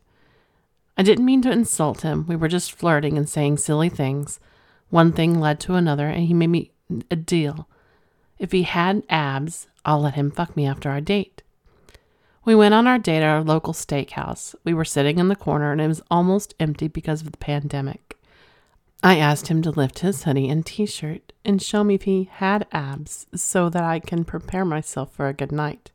I 0.96 1.02
didn't 1.02 1.26
mean 1.26 1.42
to 1.42 1.50
insult 1.50 2.00
him. 2.00 2.24
We 2.26 2.36
were 2.36 2.48
just 2.48 2.72
flirting 2.72 3.18
and 3.18 3.28
saying 3.28 3.58
silly 3.58 3.90
things. 3.90 4.40
One 4.88 5.12
thing 5.12 5.38
led 5.38 5.60
to 5.60 5.74
another, 5.74 6.08
and 6.08 6.24
he 6.26 6.32
made 6.32 6.46
me 6.46 6.70
a 7.10 7.16
deal. 7.16 7.68
If 8.38 8.52
he 8.52 8.62
had 8.62 9.02
abs, 9.10 9.66
I'll 9.84 10.00
let 10.00 10.14
him 10.14 10.30
fuck 10.30 10.56
me 10.56 10.66
after 10.66 10.90
our 10.90 11.02
date. 11.02 11.35
We 12.46 12.54
went 12.54 12.74
on 12.74 12.86
our 12.86 13.00
date 13.00 13.24
at 13.24 13.24
our 13.24 13.42
local 13.42 13.72
steakhouse. 13.72 14.54
We 14.62 14.72
were 14.72 14.84
sitting 14.84 15.18
in 15.18 15.26
the 15.26 15.34
corner, 15.34 15.72
and 15.72 15.80
it 15.80 15.88
was 15.88 16.00
almost 16.12 16.54
empty 16.60 16.86
because 16.86 17.22
of 17.22 17.32
the 17.32 17.38
pandemic. 17.38 18.16
I 19.02 19.18
asked 19.18 19.48
him 19.48 19.62
to 19.62 19.70
lift 19.70 19.98
his 19.98 20.22
hoodie 20.22 20.48
and 20.48 20.64
t 20.64 20.86
shirt 20.86 21.32
and 21.44 21.60
show 21.60 21.82
me 21.82 21.96
if 21.96 22.02
he 22.02 22.30
had 22.30 22.68
abs 22.70 23.26
so 23.34 23.68
that 23.70 23.82
I 23.82 23.98
can 23.98 24.24
prepare 24.24 24.64
myself 24.64 25.12
for 25.12 25.26
a 25.26 25.34
good 25.34 25.50
night. 25.50 25.90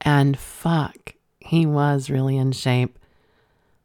And 0.00 0.38
fuck, 0.38 1.14
he 1.40 1.66
was 1.66 2.08
really 2.08 2.36
in 2.36 2.52
shape. 2.52 2.96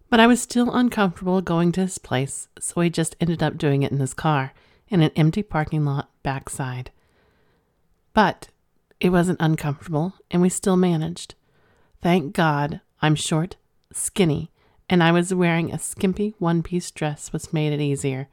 But 0.08 0.19
I 0.19 0.28
was 0.28 0.39
still 0.39 0.71
uncomfortable 0.71 1.41
going 1.41 1.71
to 1.73 1.82
his 1.82 1.97
place, 1.97 2.47
so 2.60 2.80
he 2.82 2.91
just 2.91 3.15
ended 3.19 3.41
up 3.41 3.58
doing 3.58 3.82
it 3.82 3.91
in 3.91 3.99
his 3.99 4.13
car 4.13 4.54
in 4.88 5.01
an 5.01 5.12
empty 5.15 5.41
parking 5.41 5.84
lot 5.84 6.12
backside. 6.21 6.91
But 8.13 8.49
it 8.99 9.10
wasn't 9.10 9.41
uncomfortable, 9.41 10.13
and 10.30 10.43
we 10.43 10.49
still 10.49 10.78
managed. 10.78 11.34
Thank 12.06 12.36
God 12.36 12.82
I'm 13.02 13.15
short, 13.15 13.56
skinny, 13.91 14.52
and 14.88 15.02
I 15.02 15.12
was 15.12 15.34
wearing 15.34 15.72
a 15.72 15.80
skimpy 15.80 16.36
one 16.38 16.62
piece 16.62 16.91
dress, 16.91 17.34
which 17.34 17.52
made 17.52 17.74
it 17.74 17.82
easier. 17.82 18.28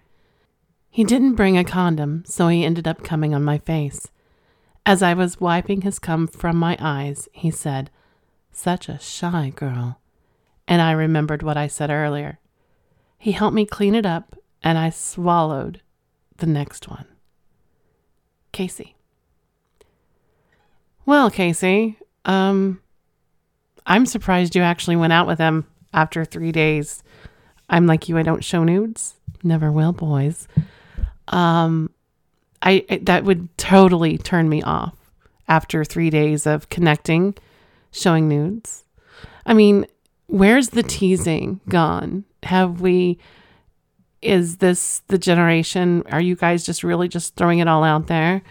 He 0.90 1.04
didn't 1.04 1.36
bring 1.36 1.56
a 1.56 1.64
condom, 1.64 2.22
so 2.26 2.48
he 2.48 2.66
ended 2.66 2.86
up 2.86 3.02
coming 3.02 3.34
on 3.34 3.42
my 3.42 3.56
face. 3.56 4.08
As 4.84 5.02
I 5.02 5.14
was 5.14 5.40
wiping 5.40 5.80
his 5.80 5.98
cum 5.98 6.26
from 6.26 6.58
my 6.58 6.76
eyes, 6.78 7.30
he 7.32 7.50
said, 7.50 7.90
Such 8.50 8.90
a 8.90 8.98
shy 8.98 9.54
girl. 9.56 10.02
And 10.68 10.82
I 10.82 10.92
remembered 10.92 11.42
what 11.42 11.56
I 11.56 11.66
said 11.66 11.88
earlier. 11.88 12.40
He 13.16 13.32
helped 13.32 13.54
me 13.54 13.64
clean 13.64 13.94
it 13.94 14.04
up, 14.04 14.36
and 14.62 14.76
I 14.76 14.90
swallowed 14.90 15.80
the 16.36 16.46
next 16.46 16.90
one. 16.90 17.06
Casey. 18.52 18.96
Well, 21.06 21.30
Casey, 21.30 21.96
um, 22.26 22.82
I'm 23.86 24.06
surprised 24.06 24.54
you 24.54 24.62
actually 24.62 24.96
went 24.96 25.12
out 25.12 25.26
with 25.26 25.38
him 25.38 25.66
after 25.92 26.24
three 26.24 26.52
days. 26.52 27.02
I'm 27.68 27.86
like 27.86 28.08
you, 28.08 28.18
I 28.18 28.22
don't 28.22 28.44
show 28.44 28.64
nudes. 28.64 29.14
Never 29.42 29.72
will, 29.72 29.92
boys. 29.92 30.46
Um, 31.28 31.90
I 32.62 32.84
that 33.02 33.24
would 33.24 33.56
totally 33.58 34.18
turn 34.18 34.48
me 34.48 34.62
off 34.62 34.94
after 35.48 35.84
three 35.84 36.10
days 36.10 36.46
of 36.46 36.68
connecting, 36.68 37.34
showing 37.90 38.28
nudes. 38.28 38.84
I 39.44 39.54
mean, 39.54 39.86
where's 40.26 40.70
the 40.70 40.82
teasing 40.82 41.60
gone? 41.68 42.24
Have 42.44 42.80
we? 42.80 43.18
Is 44.20 44.58
this 44.58 45.02
the 45.08 45.18
generation? 45.18 46.04
Are 46.12 46.20
you 46.20 46.36
guys 46.36 46.64
just 46.64 46.84
really 46.84 47.08
just 47.08 47.34
throwing 47.34 47.58
it 47.58 47.66
all 47.66 47.82
out 47.82 48.06
there? 48.06 48.42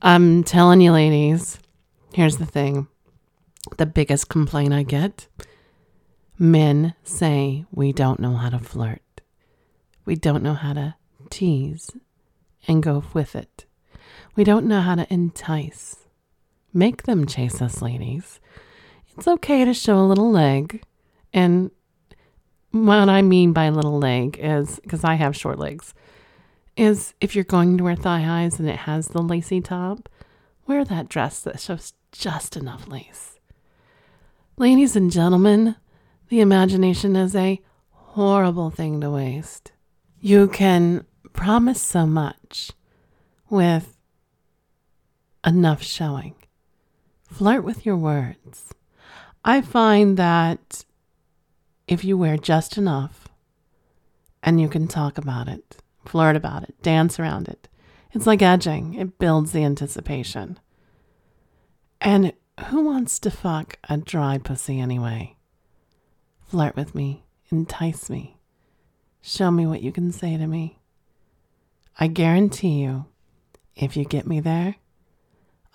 I'm 0.00 0.42
telling 0.42 0.80
you, 0.80 0.90
ladies. 0.90 1.58
Here's 2.12 2.38
the 2.38 2.46
thing 2.46 2.88
the 3.78 3.86
biggest 3.86 4.28
complaint 4.28 4.72
I 4.72 4.82
get 4.82 5.28
men 6.38 6.94
say 7.04 7.64
we 7.70 7.92
don't 7.92 8.18
know 8.18 8.34
how 8.34 8.50
to 8.50 8.58
flirt. 8.58 9.20
We 10.04 10.16
don't 10.16 10.42
know 10.42 10.54
how 10.54 10.72
to 10.72 10.96
tease 11.30 11.90
and 12.66 12.82
go 12.82 13.04
with 13.14 13.36
it. 13.36 13.64
We 14.34 14.44
don't 14.44 14.66
know 14.66 14.80
how 14.80 14.96
to 14.96 15.12
entice. 15.12 15.96
Make 16.72 17.04
them 17.04 17.26
chase 17.26 17.62
us, 17.62 17.80
ladies. 17.80 18.40
It's 19.16 19.28
okay 19.28 19.64
to 19.64 19.74
show 19.74 19.98
a 19.98 20.08
little 20.08 20.30
leg. 20.30 20.82
And 21.32 21.70
what 22.72 23.08
I 23.08 23.22
mean 23.22 23.52
by 23.52 23.68
little 23.68 23.98
leg 23.98 24.38
is 24.42 24.80
because 24.80 25.04
I 25.04 25.14
have 25.14 25.36
short 25.36 25.58
legs, 25.58 25.94
is 26.76 27.14
if 27.20 27.34
you're 27.34 27.44
going 27.44 27.78
to 27.78 27.84
wear 27.84 27.94
thigh 27.94 28.22
highs 28.22 28.58
and 28.58 28.68
it 28.68 28.78
has 28.78 29.08
the 29.08 29.22
lacy 29.22 29.60
top, 29.60 30.08
wear 30.66 30.84
that 30.84 31.08
dress 31.08 31.40
that 31.42 31.60
shows 31.60 31.92
just 32.10 32.56
enough 32.56 32.88
lace. 32.88 33.31
Ladies 34.58 34.96
and 34.96 35.10
gentlemen, 35.10 35.76
the 36.28 36.40
imagination 36.40 37.16
is 37.16 37.34
a 37.34 37.62
horrible 37.88 38.68
thing 38.68 39.00
to 39.00 39.10
waste. 39.10 39.72
You 40.20 40.46
can 40.46 41.06
promise 41.32 41.80
so 41.80 42.06
much 42.06 42.72
with 43.48 43.96
enough 45.44 45.82
showing. 45.82 46.34
Flirt 47.30 47.64
with 47.64 47.86
your 47.86 47.96
words. 47.96 48.74
I 49.42 49.62
find 49.62 50.18
that 50.18 50.84
if 51.88 52.04
you 52.04 52.18
wear 52.18 52.36
just 52.36 52.76
enough 52.76 53.28
and 54.42 54.60
you 54.60 54.68
can 54.68 54.86
talk 54.86 55.16
about 55.16 55.48
it, 55.48 55.78
flirt 56.04 56.36
about 56.36 56.64
it, 56.64 56.74
dance 56.82 57.18
around 57.18 57.48
it, 57.48 57.68
it's 58.12 58.26
like 58.26 58.42
edging, 58.42 58.94
it 58.94 59.18
builds 59.18 59.52
the 59.52 59.64
anticipation. 59.64 60.58
And 62.02 62.34
who 62.68 62.84
wants 62.84 63.18
to 63.20 63.30
fuck 63.30 63.78
a 63.88 63.96
dry 63.96 64.38
pussy 64.38 64.80
anyway? 64.80 65.36
Flirt 66.46 66.76
with 66.76 66.94
me, 66.94 67.24
entice 67.50 68.10
me, 68.10 68.38
show 69.20 69.50
me 69.50 69.66
what 69.66 69.82
you 69.82 69.92
can 69.92 70.12
say 70.12 70.36
to 70.36 70.46
me. 70.46 70.78
I 71.98 72.06
guarantee 72.08 72.82
you, 72.82 73.06
if 73.74 73.96
you 73.96 74.04
get 74.04 74.26
me 74.26 74.40
there, 74.40 74.76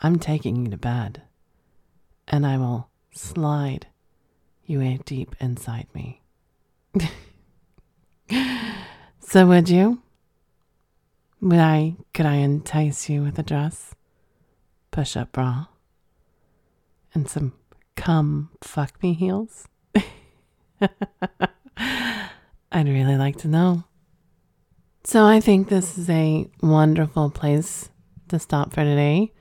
I'm 0.01 0.19
taking 0.19 0.65
you 0.65 0.71
to 0.71 0.77
bed, 0.77 1.23
and 2.27 2.45
I 2.45 2.57
will 2.57 2.89
slide 3.11 3.87
you 4.65 4.81
in 4.81 4.97
deep 5.05 5.35
inside 5.39 5.87
me. 5.93 6.21
so 9.19 9.47
would 9.47 9.69
you? 9.69 10.01
Would 11.41 11.59
I 11.59 11.95
could 12.13 12.25
I 12.25 12.35
entice 12.35 13.09
you 13.09 13.23
with 13.23 13.39
a 13.39 13.43
dress? 13.43 13.95
Push 14.91 15.15
up 15.15 15.31
bra? 15.31 15.65
And 17.13 17.29
some 17.29 17.53
come 17.95 18.49
fuck 18.61 19.01
me 19.01 19.13
heels? 19.13 19.67
I'd 22.71 22.87
really 22.87 23.17
like 23.17 23.37
to 23.37 23.47
know. 23.47 23.83
So 25.03 25.25
I 25.25 25.39
think 25.39 25.69
this 25.69 25.97
is 25.97 26.09
a 26.09 26.49
wonderful 26.61 27.29
place 27.29 27.89
to 28.27 28.39
stop 28.39 28.73
for 28.73 28.83
today. 28.83 29.31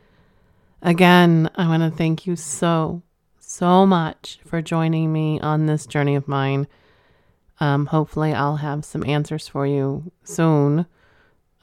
Again, 0.80 1.50
I 1.56 1.66
want 1.66 1.82
to 1.82 1.90
thank 1.90 2.26
you 2.26 2.36
so, 2.36 3.02
so 3.40 3.84
much 3.84 4.38
for 4.46 4.62
joining 4.62 5.12
me 5.12 5.40
on 5.40 5.66
this 5.66 5.86
journey 5.86 6.14
of 6.14 6.28
mine. 6.28 6.68
Um, 7.58 7.86
hopefully, 7.86 8.32
I'll 8.32 8.56
have 8.56 8.84
some 8.84 9.04
answers 9.04 9.48
for 9.48 9.66
you 9.66 10.12
soon. 10.22 10.86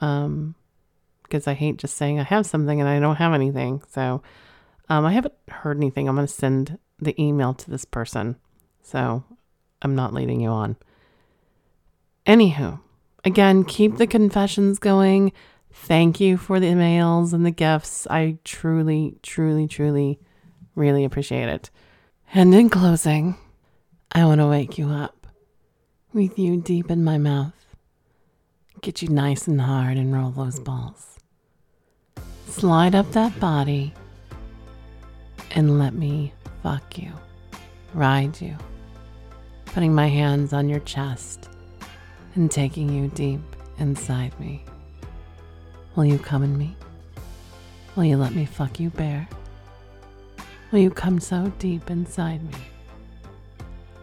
Um, 0.02 0.56
because 1.24 1.48
I 1.48 1.54
hate 1.54 1.78
just 1.78 1.96
saying 1.96 2.20
I 2.20 2.24
have 2.24 2.46
something 2.46 2.80
and 2.80 2.90
I 2.90 3.00
don't 3.00 3.16
have 3.16 3.34
anything. 3.34 3.82
So, 3.90 4.22
um, 4.90 5.06
I 5.06 5.14
haven't 5.14 5.34
heard 5.50 5.78
anything. 5.78 6.08
I'm 6.08 6.16
going 6.16 6.28
to 6.28 6.34
send 6.34 6.78
the 7.00 7.20
email 7.22 7.54
to 7.54 7.70
this 7.70 7.86
person. 7.86 8.36
So 8.82 9.24
I'm 9.82 9.96
not 9.96 10.14
leading 10.14 10.42
you 10.42 10.50
on. 10.50 10.76
Anywho, 12.26 12.80
again, 13.24 13.64
keep 13.64 13.98
the 13.98 14.08
confessions 14.08 14.80
going. 14.80 15.32
Thank 15.72 16.20
you 16.20 16.38
for 16.38 16.60
the 16.60 16.68
emails 16.68 17.34
and 17.34 17.46
the 17.46 17.52
gifts. 17.52 18.08
I 18.10 18.38
truly, 18.44 19.18
truly, 19.24 19.68
truly, 19.68 20.20
really 20.76 21.04
appreciate 21.04 21.50
it. 21.50 21.70
And 22.34 22.54
in 22.54 22.70
closing, 22.70 23.38
I 24.12 24.26
want 24.26 24.40
to 24.40 24.48
wake 24.48 24.78
you 24.78 24.90
up 24.90 25.28
with 26.14 26.38
you 26.38 26.62
deep 26.62 26.92
in 26.92 27.04
my 27.04 27.18
mouth. 27.18 27.76
Get 28.82 29.02
you 29.02 29.10
nice 29.10 29.48
and 29.48 29.62
hard 29.62 29.98
and 29.98 30.14
roll 30.14 30.32
those 30.32 30.60
balls. 30.60 31.18
Slide 32.48 32.94
up 32.94 33.12
that 33.14 33.40
body 33.40 33.94
and 35.52 35.80
let 35.80 35.94
me 35.94 36.34
fuck 36.62 36.98
you, 36.98 37.12
ride 37.94 38.40
you, 38.42 38.56
putting 39.66 39.94
my 39.94 40.08
hands 40.08 40.54
on 40.54 40.70
your 40.70 40.80
chest 40.82 41.50
and 42.36 42.50
taking 42.50 42.90
you 42.90 43.10
deep 43.10 43.42
inside 43.78 44.38
me. 44.40 44.64
Will 45.96 46.06
you 46.06 46.18
come 46.18 46.44
in 46.44 46.58
me? 46.58 46.76
Will 47.96 48.06
you 48.06 48.18
let 48.18 48.34
me 48.34 48.46
fuck 48.46 48.80
you 48.80 48.90
bare? 48.90 49.28
Will 50.72 50.80
you 50.80 50.90
come 50.90 51.20
so 51.20 51.52
deep 51.60 51.92
inside 51.92 52.44
me 52.44 52.58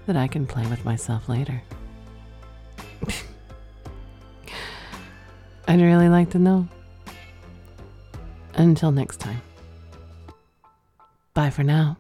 that 0.07 0.17
I 0.17 0.29
can 0.29 0.47
play 0.47 0.67
with 0.69 0.85
myself 0.85 1.29
later? 1.29 1.61
I'd 5.67 5.81
really 5.81 6.09
like 6.09 6.31
to 6.31 6.39
know. 6.39 6.69
Until 8.55 8.93
next 8.93 9.19
time. 9.19 9.41
Bye 11.41 11.49
for 11.49 11.65
now. 11.65 11.97